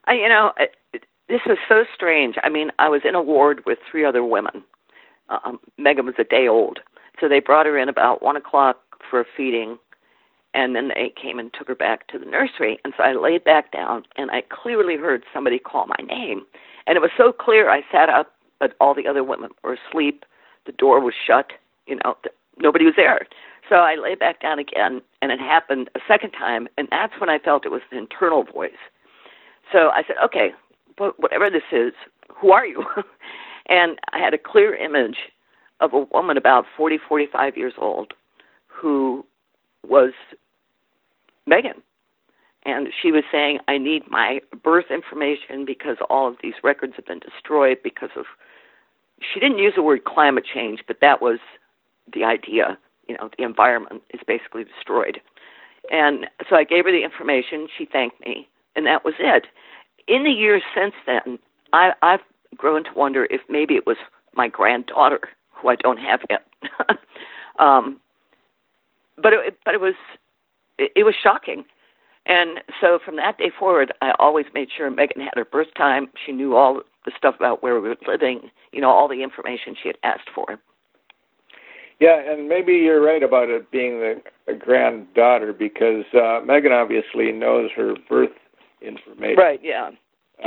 [0.06, 2.36] I, you know, it, it, this was so strange.
[2.44, 4.64] I mean, I was in a ward with three other women.
[5.30, 6.82] Um, Megan was a day old,
[7.20, 8.78] so they brought her in about one o'clock
[9.10, 9.80] for a feeding,
[10.54, 12.78] and then they came and took her back to the nursery.
[12.86, 16.46] And so I laid back down, and I clearly heard somebody call my name.
[16.86, 20.26] And it was so clear, I sat up, but all the other women were asleep.
[20.68, 21.54] The door was shut.
[21.88, 22.16] You know,
[22.60, 23.28] nobody was there.
[23.68, 27.30] So I lay back down again, and it happened a second time, and that's when
[27.30, 28.72] I felt it was an internal voice.
[29.72, 30.52] So I said, okay,
[31.18, 31.94] whatever this is,
[32.36, 32.84] who are you?
[33.68, 35.18] and I had a clear image
[35.80, 38.14] of a woman about 40, 45 years old
[38.68, 39.26] who
[39.88, 40.14] was
[41.46, 41.82] Megan.
[42.66, 47.06] And she was saying, I need my birth information because all of these records have
[47.06, 48.26] been destroyed because of.
[49.34, 51.40] She didn't use the word climate change, but that was
[52.14, 52.78] the idea.
[53.08, 55.20] You know, the environment is basically destroyed.
[55.92, 57.68] And so I gave her the information.
[57.76, 59.48] She thanked me, and that was it.
[60.08, 61.40] In the years since then,
[61.74, 62.20] I, I've
[62.56, 63.98] grown to wonder if maybe it was
[64.36, 66.46] my granddaughter, who I don't have yet.
[67.60, 68.00] um,
[69.22, 69.96] but it, but it was
[70.78, 71.66] it, it was shocking.
[72.26, 76.10] And so from that day forward, I always made sure Megan had her birth time.
[76.26, 79.76] She knew all the stuff about where we were living, you know, all the information
[79.82, 80.60] she had asked for.
[82.00, 87.32] Yeah, and maybe you're right about it being the a granddaughter because uh, Megan obviously
[87.32, 88.32] knows her birth
[88.82, 89.38] information.
[89.38, 89.60] Right.
[89.62, 89.92] Yeah.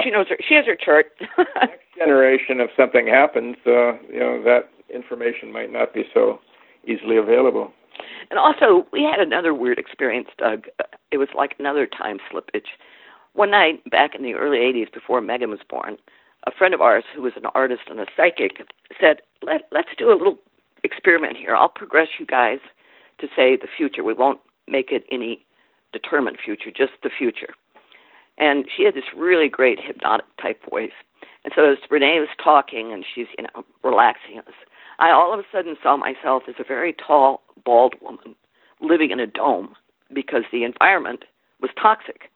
[0.02, 0.38] She knows her.
[0.46, 1.06] She has her chart.
[1.38, 6.40] next generation, if something happens, uh, you know that information might not be so
[6.86, 7.72] easily available.
[8.30, 10.64] And also, we had another weird experience, Doug.
[11.10, 12.72] It was like another time slippage.
[13.34, 15.96] One night back in the early 80s, before Megan was born,
[16.46, 18.66] a friend of ours who was an artist and a psychic
[18.98, 20.38] said, Let, Let's do a little
[20.84, 21.54] experiment here.
[21.54, 22.58] I'll progress you guys
[23.18, 24.02] to say the future.
[24.02, 25.44] We won't make it any
[25.92, 27.54] determined future, just the future.
[28.38, 30.92] And she had this really great hypnotic type voice.
[31.44, 34.54] And so as Renee was talking and she's, you know, relaxing us,
[34.98, 38.34] I all of a sudden saw myself as a very tall, bald woman
[38.80, 39.74] living in a dome
[40.12, 41.24] because the environment
[41.60, 42.30] was toxic.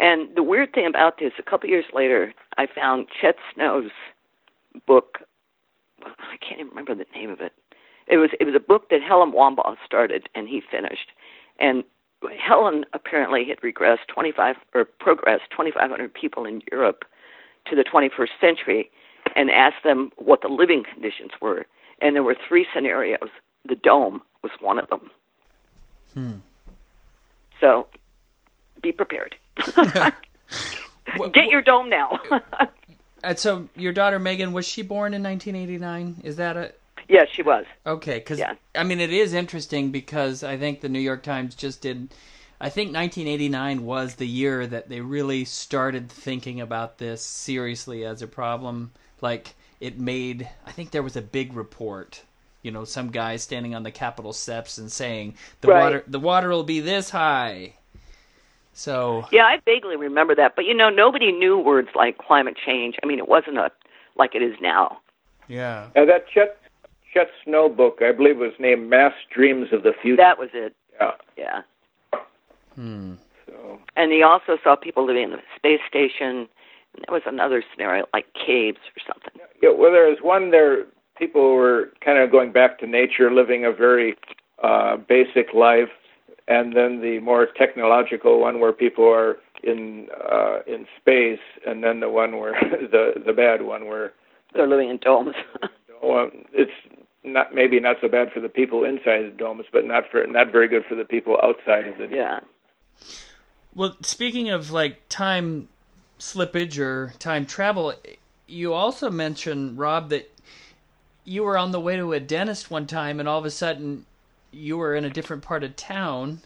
[0.00, 3.90] And the weird thing about this, a couple years later, I found Chet Snow's
[4.86, 5.18] book.
[6.04, 7.52] I can't even remember the name of it.
[8.06, 11.10] It was it was a book that Helen Wambach started and he finished.
[11.58, 11.84] And
[12.38, 17.04] Helen apparently had regressed 25 or progressed 2,500 people in Europe
[17.66, 18.90] to the 21st century
[19.36, 21.66] and asked them what the living conditions were.
[22.00, 23.28] And there were three scenarios.
[23.68, 25.10] The dome was one of them.
[26.14, 26.32] Hmm.
[27.60, 27.86] So
[28.80, 29.36] be prepared.
[31.32, 32.20] Get your dome now.
[33.22, 36.22] And so your daughter Megan was she born in 1989?
[36.24, 36.72] Is that a
[37.08, 37.64] Yes, she was.
[37.86, 38.54] Okay, because yeah.
[38.74, 42.12] I mean it is interesting because I think the New York Times just did.
[42.60, 48.20] I think 1989 was the year that they really started thinking about this seriously as
[48.20, 48.92] a problem.
[49.20, 50.48] Like it made.
[50.66, 52.22] I think there was a big report.
[52.62, 55.80] You know, some guy standing on the Capitol steps and saying the right.
[55.80, 57.74] water the water will be this high.
[58.78, 62.94] So yeah, I vaguely remember that, but you know, nobody knew words like climate change.
[63.02, 63.72] I mean, it wasn't a
[64.16, 64.98] like it is now.
[65.48, 65.88] Yeah.
[65.96, 66.56] And that Chet
[67.12, 70.76] Chet Snow book, I believe, was named "Mass Dreams of the Future." That was it.
[71.00, 71.10] Yeah.
[71.36, 71.62] Yeah.
[72.76, 73.14] Hmm.
[73.46, 73.80] So.
[73.96, 76.46] And he also saw people living in the space station.
[76.94, 79.42] And there was another scenario like caves or something.
[79.60, 79.70] Yeah.
[79.76, 80.84] Well, there was one there.
[81.18, 84.14] People were kind of going back to nature, living a very
[84.62, 85.90] uh, basic life,
[86.48, 92.00] and then the more technological one where people are in uh, in space, and then
[92.00, 92.52] the one where
[92.90, 94.12] the the bad one where
[94.54, 95.34] they're living in domes.
[96.02, 96.72] well, it's
[97.22, 100.50] not maybe not so bad for the people inside the domes, but not for not
[100.50, 102.40] very good for the people outside of the yeah.
[103.74, 105.68] Well, speaking of like time
[106.18, 107.94] slippage or time travel,
[108.46, 110.32] you also mentioned Rob that
[111.24, 114.06] you were on the way to a dentist one time, and all of a sudden
[114.50, 116.40] you were in a different part of town.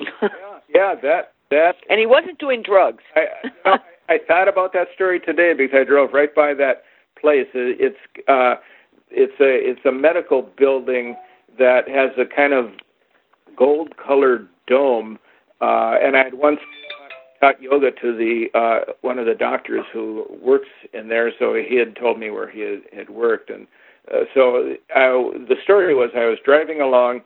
[0.00, 0.28] yeah,
[0.74, 1.76] yeah, that that.
[1.88, 3.02] And he wasn't doing drugs.
[3.14, 6.54] I, you know, I, I thought about that story today because I drove right by
[6.54, 6.84] that
[7.20, 7.46] place.
[7.54, 8.54] It, It's uh,
[9.10, 11.16] it's a it's a medical building
[11.58, 12.70] that has a kind of
[13.56, 15.18] gold colored dome,
[15.60, 16.60] uh, and I had once
[17.40, 21.76] taught yoga to the uh, one of the doctors who works in there, so he
[21.76, 23.66] had told me where he had, had worked, and
[24.10, 25.08] uh, so I,
[25.48, 27.22] the story was I was driving along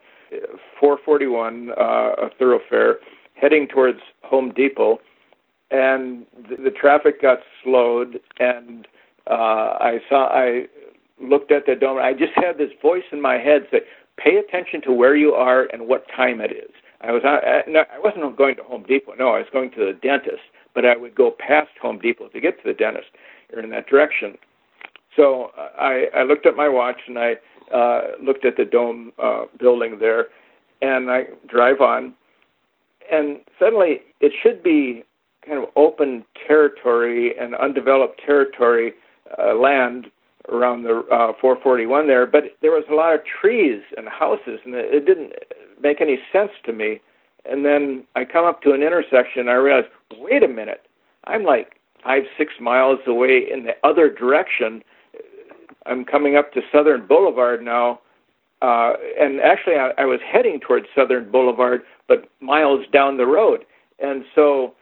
[0.79, 2.97] 441, uh, a thoroughfare,
[3.33, 4.99] heading towards Home Depot,
[5.71, 8.87] and the, the traffic got slowed, and
[9.29, 10.65] uh, I saw I
[11.21, 11.97] looked at the dome.
[11.97, 13.81] I just had this voice in my head say,
[14.17, 17.83] "Pay attention to where you are and what time it is." I was I, no,
[17.93, 19.13] I wasn't going to Home Depot.
[19.17, 22.39] No, I was going to the dentist, but I would go past Home Depot to
[22.39, 23.09] get to the dentist,
[23.53, 24.37] or in that direction.
[25.17, 27.33] So I, I looked at my watch and I
[27.73, 30.27] uh, looked at the dome uh, building there,
[30.81, 32.13] and I drive on,
[33.11, 35.03] and suddenly it should be
[35.45, 38.93] kind of open territory and undeveloped territory
[39.37, 40.07] uh, land
[40.49, 44.75] around the uh, 441 there, but there was a lot of trees and houses, and
[44.75, 45.33] it, it didn't
[45.81, 47.01] make any sense to me.
[47.49, 50.85] And then I come up to an intersection, and I realize, wait a minute,
[51.25, 54.83] I'm like five, six miles away in the other direction.
[55.87, 57.99] I'm coming up to Southern Boulevard now,
[58.61, 63.65] uh, and actually I, I was heading towards Southern Boulevard, but miles down the road.
[63.99, 64.73] And so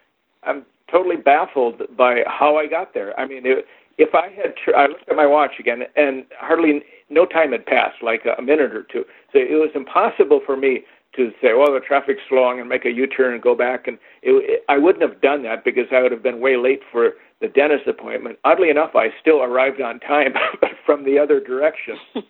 [0.43, 3.17] I'm totally baffled by how I got there.
[3.19, 3.65] I mean, it,
[3.97, 7.65] if I had, tr- I looked at my watch again, and hardly no time had
[7.65, 9.05] passed, like a minute or two.
[9.31, 10.81] So it was impossible for me
[11.15, 13.87] to say, "Well, the traffic's slowing," and make a U-turn and go back.
[13.87, 16.81] And it, it, I wouldn't have done that because I would have been way late
[16.91, 18.39] for the dentist appointment.
[18.43, 21.97] Oddly enough, I still arrived on time, but from the other direction.
[22.13, 22.23] and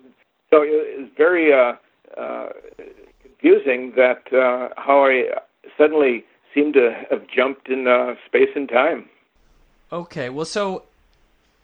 [0.50, 1.74] so it was very uh,
[2.20, 2.48] uh,
[3.22, 5.24] confusing that uh, how I
[5.76, 6.24] suddenly
[6.54, 9.08] seemed to have jumped in uh, space and time.
[9.90, 10.84] Okay, well, so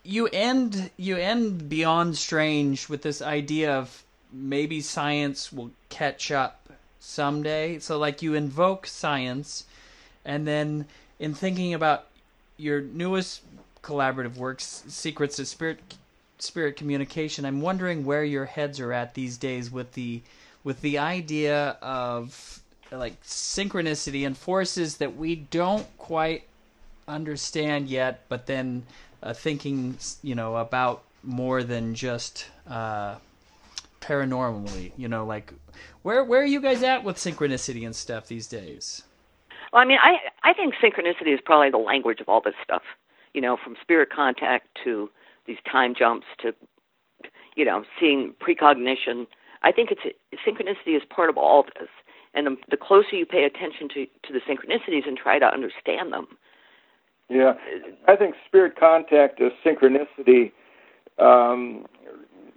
[0.03, 6.58] you end you end beyond strange with this idea of maybe science will catch up
[7.09, 7.79] someday.
[7.79, 9.65] So like you invoke science,
[10.25, 10.87] and then
[11.19, 12.07] in thinking about
[12.57, 13.43] your newest
[13.83, 15.81] collaborative works, Secrets of Spirit
[16.39, 20.23] Spirit Communication, I'm wondering where your heads are at these days with the
[20.63, 26.45] with the idea of like synchronicity and forces that we don't quite
[27.07, 28.85] understand yet, but then
[29.23, 33.17] uh, thinking, you know, about more than just uh,
[34.01, 34.93] paranormally.
[34.97, 35.53] You know, like
[36.03, 39.03] where where are you guys at with synchronicity and stuff these days?
[39.73, 42.83] Well, I mean, I I think synchronicity is probably the language of all this stuff.
[43.35, 45.11] You know, from spirit contact to
[45.47, 46.55] these time jumps to,
[47.57, 49.27] you know, seeing precognition.
[49.63, 50.03] I think it's
[50.47, 51.89] synchronicity is part of all this,
[52.35, 56.13] and the, the closer you pay attention to to the synchronicities and try to understand
[56.13, 56.29] them,
[57.29, 57.55] yeah,
[58.07, 60.53] I think spirit contact is synchronicity.
[61.19, 61.87] Um,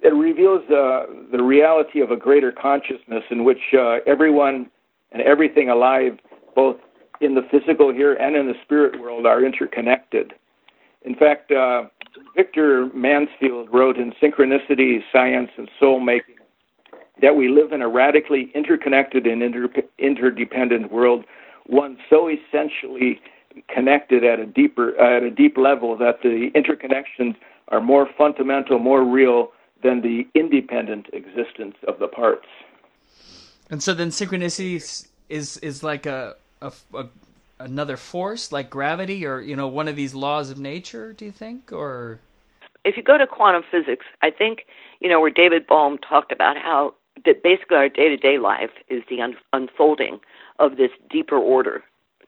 [0.01, 4.69] it reveals uh, the reality of a greater consciousness in which uh, everyone
[5.11, 6.17] and everything alive,
[6.55, 6.77] both
[7.19, 10.33] in the physical here and in the spirit world, are interconnected.
[11.03, 11.83] In fact, uh,
[12.35, 16.35] Victor Mansfield wrote in Synchronicity, Science, and Soul Making
[17.21, 21.23] that we live in a radically interconnected and inter- interdependent world,
[21.67, 23.21] one so essentially
[23.67, 27.35] connected at a deeper at a deep level that the interconnections
[27.67, 29.51] are more fundamental, more real
[29.83, 32.47] than the independent existence of the parts.
[33.69, 37.05] And so then synchronicity is is, is like a, a, a
[37.59, 41.31] another force like gravity or you know one of these laws of nature do you
[41.31, 42.19] think or
[42.83, 44.65] if you go to quantum physics i think
[44.99, 46.91] you know where david bohm talked about how
[47.23, 50.19] that basically our day-to-day life is the un- unfolding
[50.57, 51.83] of this deeper order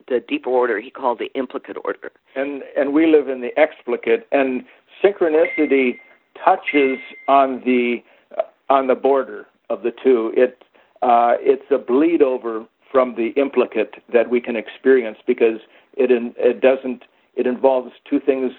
[0.08, 2.12] the deeper order he called the implicate order.
[2.34, 4.64] And and we live in the explicate, and
[5.02, 5.98] synchronicity
[6.42, 8.02] touches on the
[8.36, 10.32] uh, on the border of the two.
[10.36, 10.62] It
[11.02, 15.60] uh, it's a bleed over from the implicate that we can experience because
[15.94, 18.52] it in, it doesn't it involves two things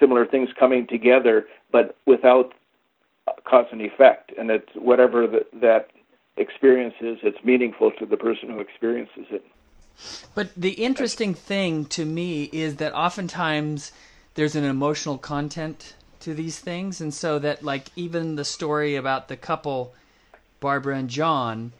[0.00, 2.54] similar things coming together, but without
[3.44, 5.90] cause and effect, and it's whatever the, that
[6.36, 9.44] experience is, it's meaningful to the person who experiences it.
[10.34, 13.92] But the interesting thing to me is that oftentimes
[14.34, 19.28] there's an emotional content to these things, and so that like even the story about
[19.28, 19.94] the couple,
[20.60, 21.72] Barbara and John,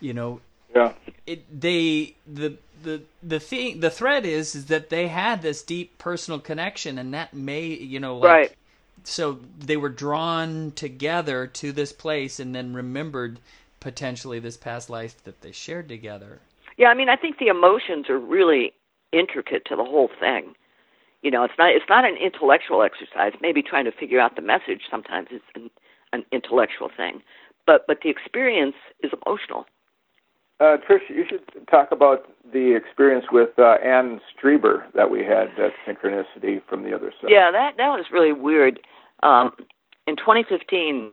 [0.00, 0.40] you know,
[0.74, 0.92] yeah,
[1.26, 5.98] it they the the the thing the thread is is that they had this deep
[5.98, 8.30] personal connection, and that may you know like.
[8.30, 8.56] Right.
[9.06, 13.38] So they were drawn together to this place, and then remembered
[13.78, 16.40] potentially this past life that they shared together.
[16.78, 18.72] Yeah, I mean, I think the emotions are really
[19.12, 20.54] intricate to the whole thing.
[21.24, 23.32] You know, it's not it's not an intellectual exercise.
[23.40, 25.70] Maybe trying to figure out the message sometimes is an,
[26.12, 27.22] an intellectual thing,
[27.66, 29.64] but but the experience is emotional.
[30.60, 35.48] Uh, Trish, you should talk about the experience with uh, Anne Strieber that we had
[35.58, 37.30] at Synchronicity from the other side.
[37.30, 38.78] Yeah, that that was really weird.
[39.22, 39.52] Um,
[40.06, 41.10] in 2015,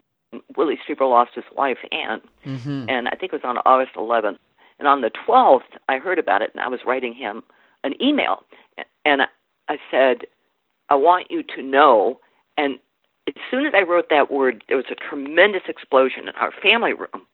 [0.58, 2.90] Whitley Strieber lost his wife Anne, mm-hmm.
[2.90, 4.38] and I think it was on August 11th.
[4.78, 7.44] And on the 12th, I heard about it and I was writing him
[7.84, 8.44] an email.
[9.06, 9.22] And
[9.72, 10.28] I said,
[10.90, 12.20] I want you to know.
[12.58, 12.78] And
[13.26, 16.92] as soon as I wrote that word, there was a tremendous explosion in our family
[16.92, 17.26] room.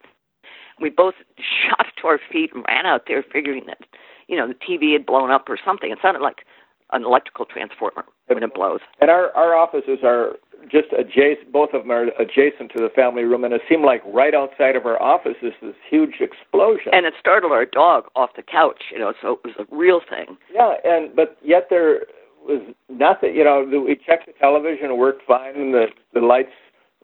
[0.80, 1.14] We both
[1.66, 3.80] shot to our feet and ran out there figuring that,
[4.28, 5.90] you know, the TV had blown up or something.
[5.90, 6.44] It sounded like
[6.92, 8.80] an electrical transformer when it blows.
[9.00, 10.36] And our, our offices are
[10.70, 11.52] just adjacent.
[11.52, 14.76] Both of them are adjacent to the family room, and it seemed like right outside
[14.76, 16.92] of our office is this huge explosion.
[16.92, 19.12] And it startled our dog off the couch, you know.
[19.20, 20.36] So it was a real thing.
[20.52, 22.06] Yeah, and but yet there
[22.46, 23.34] was nothing.
[23.34, 26.52] You know, we checked the television; it worked fine, and the the lights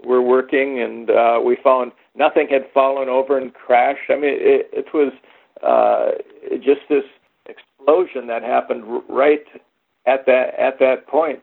[0.05, 4.11] were working, and uh, we found nothing had fallen over and crashed.
[4.11, 5.13] I mean, it, it was
[5.63, 6.13] uh,
[6.59, 7.05] just this
[7.47, 9.45] explosion that happened right
[10.07, 11.43] at that at that point.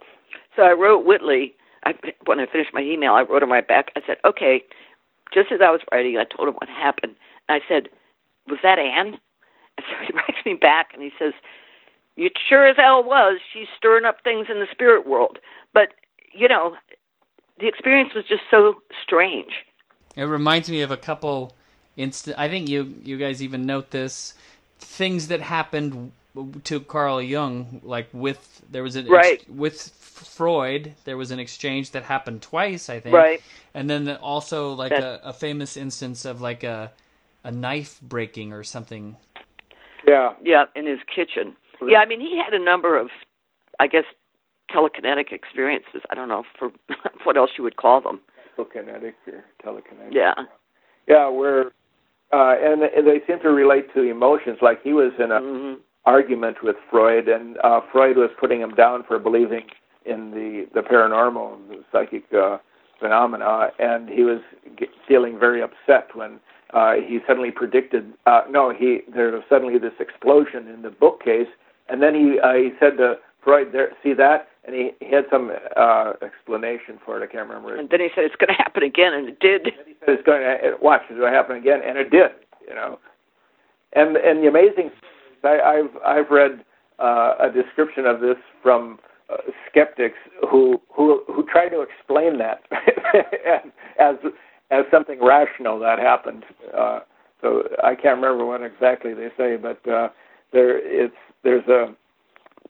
[0.55, 1.53] So I wrote Whitley.
[1.83, 1.93] I,
[2.25, 3.91] when I finished my email, I wrote him right back.
[3.95, 4.63] I said, "Okay."
[5.33, 7.15] Just as I was writing, I told him what happened.
[7.47, 7.87] And I said,
[8.47, 9.17] "Was that Anne?"
[9.77, 11.33] And so he writes me back and he says,
[12.17, 13.39] "It sure as hell was.
[13.53, 15.39] She's stirring up things in the spirit world."
[15.73, 15.93] But
[16.33, 16.75] you know,
[17.59, 19.51] the experience was just so strange.
[20.15, 21.55] It reminds me of a couple
[21.97, 22.37] instant.
[22.37, 24.33] I think you you guys even note this
[24.79, 26.11] things that happened
[26.63, 29.33] to Carl Jung, like with there was an right.
[29.33, 33.15] ex- with Freud, there was an exchange that happened twice, I think.
[33.15, 33.41] Right.
[33.73, 36.91] And then the, also like a, a famous instance of like a
[37.43, 39.17] a knife breaking or something.
[40.07, 40.33] Yeah.
[40.43, 41.55] Yeah, in his kitchen.
[41.87, 43.09] Yeah, I mean he had a number of,
[43.79, 44.05] I guess,
[44.69, 46.01] telekinetic experiences.
[46.09, 46.71] I don't know for
[47.23, 48.19] what else you would call them.
[48.57, 50.11] Telekinetic or telekinetic.
[50.11, 50.33] Yeah.
[51.07, 51.71] Yeah, where
[52.33, 54.59] uh, and they seem to relate to emotions.
[54.61, 55.81] Like he was in a mm-hmm.
[56.05, 59.63] argument with Freud, and uh, Freud was putting him down for believing
[60.05, 62.57] in the the paranormal, the psychic uh,
[62.99, 64.39] phenomena, and he was
[64.77, 66.39] get, feeling very upset when
[66.73, 68.13] uh, he suddenly predicted.
[68.25, 71.49] Uh, no, he there was suddenly this explosion in the bookcase,
[71.89, 75.25] and then he uh, he said to Freud, "There, see that?" And he, he had
[75.31, 77.27] some uh, explanation for it.
[77.27, 77.75] I can't remember.
[77.75, 79.65] And then he said it's going to happen again, and it did.
[79.65, 82.31] And he said it's going to watch it will happen again, and it did.
[82.67, 82.99] You know,
[83.93, 84.91] and and the amazing,
[85.43, 86.63] I, I've I've read
[86.99, 88.99] uh, a description of this from
[89.31, 89.37] uh,
[89.69, 90.17] skeptics
[90.49, 92.61] who who who try to explain that
[93.99, 94.15] as
[94.69, 96.45] as something rational that happened.
[96.75, 96.99] Uh,
[97.41, 100.09] so I can't remember what exactly they say, but uh,
[100.51, 101.95] there it's there's a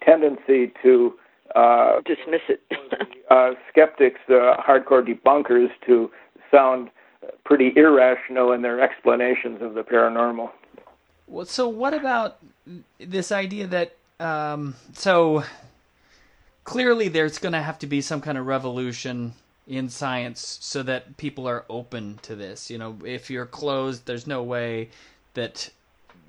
[0.04, 1.14] tendency to
[1.56, 2.62] uh, dismiss it.
[3.30, 6.10] uh, skeptics, uh, hardcore debunkers, to
[6.50, 6.90] sound
[7.46, 10.50] pretty irrational in their explanations of the paranormal.
[11.28, 12.38] Well, so what about
[13.00, 15.44] this idea that um, so
[16.64, 19.34] clearly there's going to have to be some kind of revolution
[19.68, 22.70] in science so that people are open to this.
[22.70, 24.90] You know, if you're closed, there's no way
[25.34, 25.70] that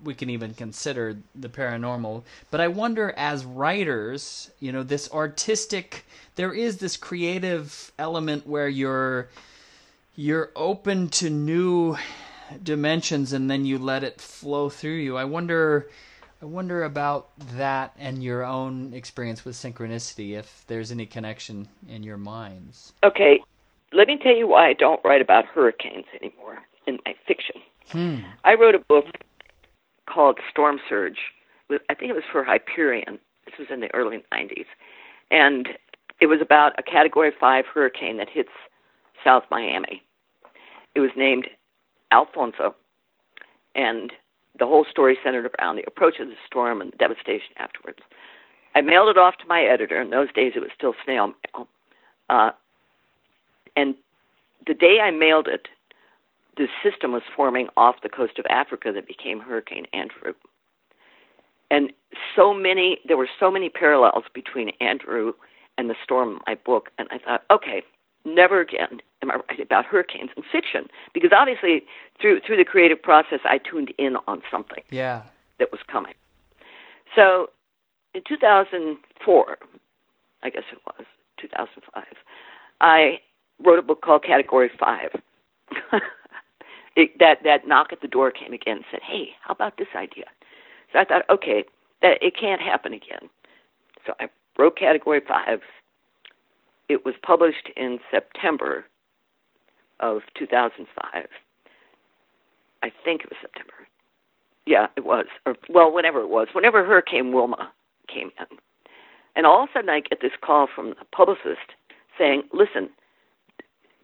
[0.03, 2.23] we can even consider the paranormal.
[2.51, 6.05] But I wonder, as writers, you know, this artistic,
[6.37, 9.29] there is this creative element where you're
[10.15, 11.97] you're open to new
[12.63, 15.17] dimensions, and then you let it flow through you.
[15.17, 15.89] I wonder.
[16.41, 22.03] I wonder about that and your own experience with synchronicity, if there's any connection in
[22.03, 22.95] your minds.
[23.05, 23.41] Okay,
[23.93, 27.63] let me tell you why I don't write about hurricanes anymore in my fiction.
[27.91, 28.17] Hmm.
[28.45, 29.07] I wrote a book
[30.07, 31.19] called Storm Surge.
[31.71, 33.19] I think it was for Hyperion.
[33.47, 34.67] This was in the early 90s.
[35.31, 35.69] And
[36.21, 38.51] it was about a Category 5 hurricane that hits
[39.25, 40.03] South Miami.
[40.95, 41.49] It was named
[42.13, 42.75] Alfonso.
[43.75, 44.13] And
[44.59, 48.01] the whole story centered around the approach of the storm and the devastation afterwards.
[48.75, 50.01] I mailed it off to my editor.
[50.01, 51.69] In those days, it was still snail mail.
[52.29, 52.51] Uh,
[53.77, 53.95] and
[54.67, 55.69] the day I mailed it,
[56.57, 60.35] the system was forming off the coast of Africa that became Hurricane Andrew.
[61.71, 61.93] And
[62.37, 65.33] so many, there were so many parallels between Andrew
[65.79, 66.91] and the storm in my book.
[66.99, 67.83] And I thought, okay,
[68.25, 71.83] never again am I writing about hurricanes in fiction because obviously
[72.21, 75.23] through through the creative process I tuned in on something yeah
[75.59, 76.15] that was coming.
[77.15, 77.51] So
[78.15, 79.59] in 2004,
[80.43, 81.07] I guess it was
[81.41, 82.05] 2005,
[82.81, 83.21] I
[83.65, 85.21] wrote a book called Category Five.
[86.97, 89.89] it, that that knock at the door came again and said, "Hey, how about this
[89.95, 90.27] idea?"
[90.93, 91.65] So I thought, okay,
[92.03, 93.31] that it can't happen again.
[94.07, 94.29] So I
[94.59, 95.61] wrote Category Five.
[96.89, 98.85] It was published in September
[100.01, 101.29] of 2005.
[102.83, 103.73] I think it was September.
[104.67, 105.27] Yeah, it was.
[105.47, 107.73] Or well, whenever it was, whenever Hurricane Wilma
[108.13, 108.59] came in,
[109.35, 111.73] and all of a sudden I get this call from the publicist
[112.19, 112.91] saying, "Listen,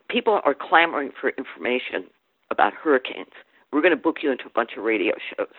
[0.08, 2.08] people are clamoring for information
[2.50, 3.32] about hurricanes.
[3.72, 5.52] We're going to book you into a bunch of radio shows."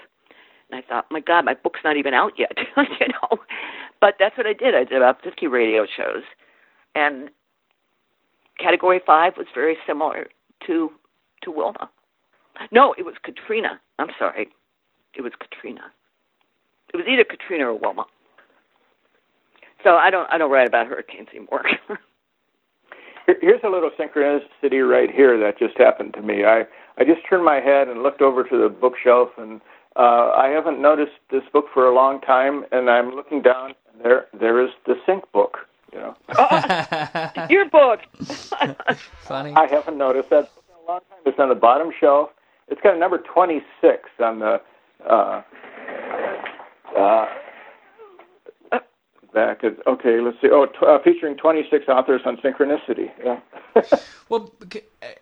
[0.70, 3.40] And I thought, "My God, my book's not even out yet," you know.
[4.02, 4.76] But that's what I did.
[4.76, 6.24] I did about 50 radio shows,
[6.96, 7.30] and
[8.60, 10.28] Category Five was very similar
[10.68, 10.92] to
[11.42, 11.90] to Wilma.
[12.72, 13.80] No, it was Katrina.
[14.00, 14.50] I'm sorry,
[15.16, 15.92] it was Katrina.
[16.94, 18.06] It was either Katrina or Wilma.
[19.84, 21.66] So I don't I don't write about hurricanes anymore.
[23.42, 26.46] here's a little synchronicity right here that just happened to me.
[26.46, 26.66] I
[26.98, 29.62] I just turned my head and looked over to the bookshelf, and
[29.96, 32.66] uh, I haven't noticed this book for a long time.
[32.72, 35.58] And I'm looking down, and there there is the sync book.
[35.94, 38.02] You know, oh, your book.
[39.22, 39.54] Funny.
[39.56, 41.20] I haven't noticed that for a long time.
[41.26, 42.30] It's on the bottom shelf.
[42.68, 44.62] It's got a number 26 on the.
[45.10, 45.42] Uh,
[46.98, 47.26] uh,
[49.34, 49.64] back.
[49.64, 50.50] At, okay, let's see.
[50.52, 53.12] Oh, t- uh, featuring 26 authors on synchronicity.
[53.24, 53.40] Yeah.
[54.30, 54.52] well,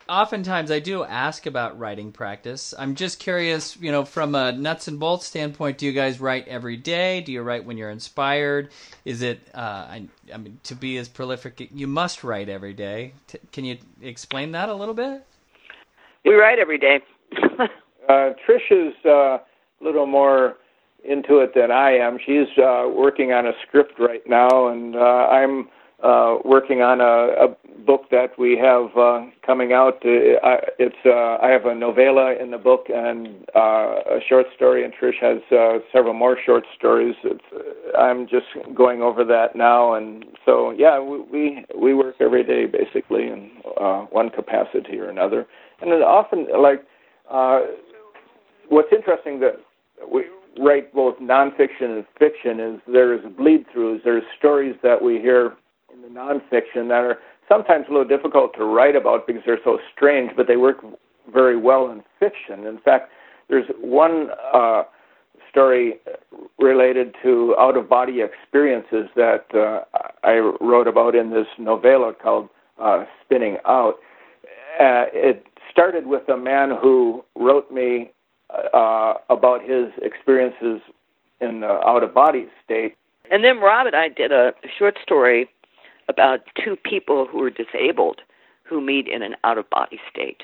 [0.09, 2.73] oftentimes I do ask about writing practice.
[2.77, 6.47] I'm just curious, you know, from a nuts and bolts standpoint, do you guys write
[6.47, 7.21] every day?
[7.21, 8.69] Do you write when you're inspired?
[9.05, 13.13] Is it, uh, I, I mean, to be as prolific, you must write every day.
[13.27, 15.25] T- can you explain that a little bit?
[16.25, 16.99] We write every day.
[17.59, 17.67] uh,
[18.09, 19.41] Trish is uh, a
[19.81, 20.57] little more
[21.07, 22.17] into it than I am.
[22.23, 25.69] She's uh, working on a script right now, and uh, I'm
[26.03, 29.95] uh, working on a, a book that we have uh, coming out.
[30.05, 34.83] Uh, it's uh, I have a novella in the book and uh, a short story,
[34.83, 37.15] and Trish has uh, several more short stories.
[37.23, 38.45] It's, uh, I'm just
[38.75, 43.49] going over that now, and so yeah, we we, we work every day basically in
[43.79, 45.47] uh, one capacity or another,
[45.81, 46.83] and then often like.
[47.29, 47.59] Uh,
[48.69, 49.55] what's interesting that
[50.09, 50.23] we
[50.59, 54.03] write both nonfiction and fiction is there's bleed throughs.
[54.03, 55.53] There's stories that we hear
[55.93, 59.79] in the nonfiction that are sometimes a little difficult to write about because they're so
[59.95, 60.77] strange, but they work
[61.33, 62.65] very well in fiction.
[62.65, 63.09] In fact,
[63.49, 64.83] there's one uh,
[65.49, 65.95] story
[66.59, 69.81] related to out of body experiences that uh,
[70.23, 72.49] I wrote about in this novella called
[72.81, 73.95] uh, Spinning Out.
[74.79, 78.11] Uh, it started with a man who wrote me
[78.73, 80.81] uh, about his experiences
[81.41, 82.95] in the out of body state.
[83.29, 85.49] And then Rob and I did a short story
[86.07, 88.21] about two people who are disabled
[88.63, 90.43] who meet in an out of body state.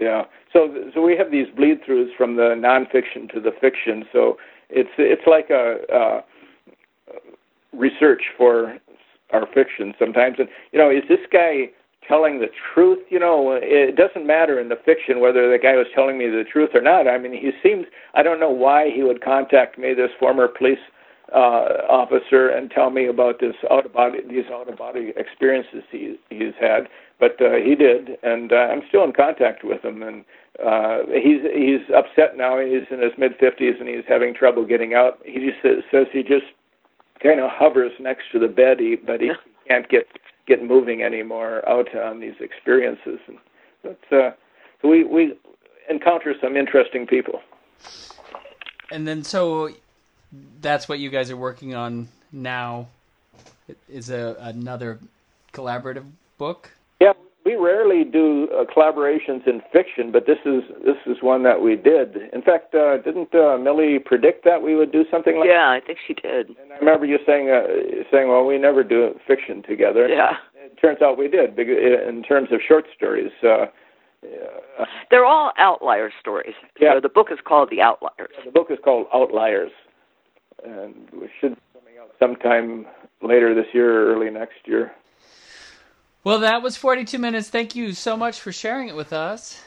[0.00, 0.24] Yeah.
[0.52, 4.04] So so we have these bleed throughs from the nonfiction to the fiction.
[4.12, 4.38] So
[4.70, 6.20] it's it's like a, a
[7.76, 8.76] research for
[9.32, 10.36] our fiction sometimes.
[10.38, 11.70] And you know, is this guy
[12.06, 12.98] telling the truth.
[13.10, 16.44] You know, it doesn't matter in the fiction whether the guy was telling me the
[16.50, 17.08] truth or not.
[17.08, 20.78] I mean, he seems, I don't know why he would contact me, this former police
[21.32, 25.82] uh, officer, and tell me about this out of body, these out of body experiences
[25.90, 26.88] he, he's had.
[27.18, 30.02] But uh, he did, and uh, I'm still in contact with him.
[30.02, 30.24] And
[30.64, 32.60] uh, he's he's upset now.
[32.60, 35.18] He's in his mid 50s and he's having trouble getting out.
[35.24, 36.46] He just says, he just
[37.22, 39.30] kind of hovers next to the bed, he, but he
[39.66, 40.06] can't get
[40.46, 43.18] get moving anymore out on these experiences.
[43.26, 43.38] And
[43.84, 44.34] uh, so
[44.82, 45.34] we we
[45.88, 47.40] encounter some interesting people.
[48.90, 49.70] And then so
[50.60, 52.88] that's what you guys are working on now
[53.88, 54.98] is a another
[55.52, 56.04] collaborative
[56.38, 56.70] book.
[57.44, 61.60] Yeah, we rarely do uh, collaborations in fiction, but this is this is one that
[61.60, 62.16] we did.
[62.32, 65.48] In fact, uh, didn't uh, Millie predict that we would do something like?
[65.48, 66.48] Yeah, I think she did.
[66.48, 70.32] And I remember you saying uh, saying, "Well, we never do fiction together." Yeah.
[70.54, 71.58] It turns out we did.
[71.58, 73.66] In terms of short stories, uh,
[74.78, 76.54] uh, they're all outlier stories.
[76.80, 76.94] Yeah.
[76.94, 78.34] So the book is called The Outliers.
[78.44, 79.70] The book is called Outliers,
[80.64, 82.86] and we should be coming out sometime
[83.22, 84.92] later this year or early next year.
[86.24, 87.50] Well, that was 42 minutes.
[87.50, 89.62] Thank you so much for sharing it with us.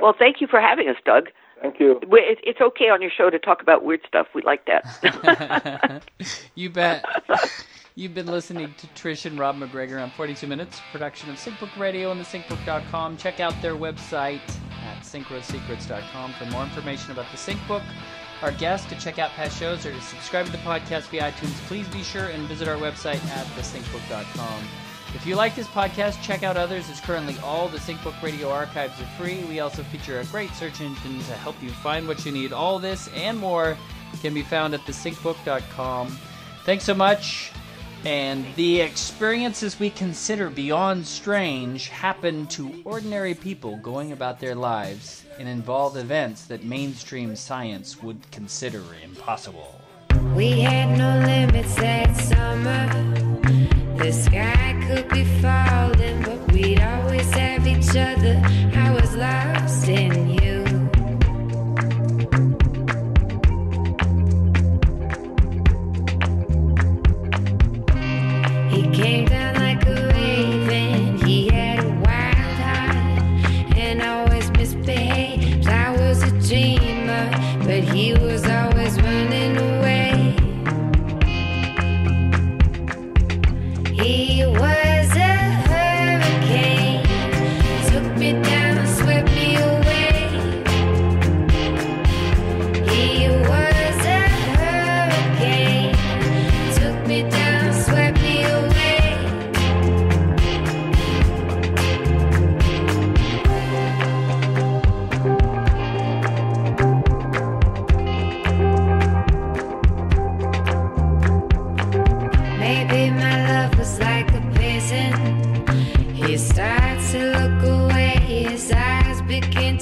[0.00, 1.30] Well, thank you for having us, Doug.
[1.60, 2.00] Thank you.
[2.12, 4.28] It's okay on your show to talk about weird stuff.
[4.32, 6.04] We like that.
[6.54, 7.04] you bet.
[7.96, 12.12] You've been listening to Trish and Rob MacGregor on 42 Minutes, production of SyncBook Radio
[12.12, 13.16] and the SyncBook.com.
[13.16, 14.38] Check out their website
[14.84, 17.82] at synchrosecrets.com for more information about the SyncBook,
[18.42, 21.56] our guests, to check out past shows, or to subscribe to the podcast via iTunes.
[21.66, 24.62] Please be sure and visit our website at thesyncbook.com.
[25.14, 29.00] If you like this podcast, check out others as currently all the SyncBook Radio archives
[29.00, 29.42] are free.
[29.44, 32.52] We also feature a great search engine to help you find what you need.
[32.52, 33.76] All this and more
[34.20, 36.16] can be found at thesyncbook.com.
[36.64, 37.52] Thanks so much.
[38.04, 45.24] And the experiences we consider beyond strange happen to ordinary people going about their lives
[45.38, 49.80] and involve events that mainstream science would consider impossible.
[50.34, 53.67] We had no limits that summer.
[53.98, 58.40] The sky could be falling, but we'd always have each other.
[58.74, 60.57] I was lost in you.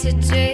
[0.06, 0.45] to do.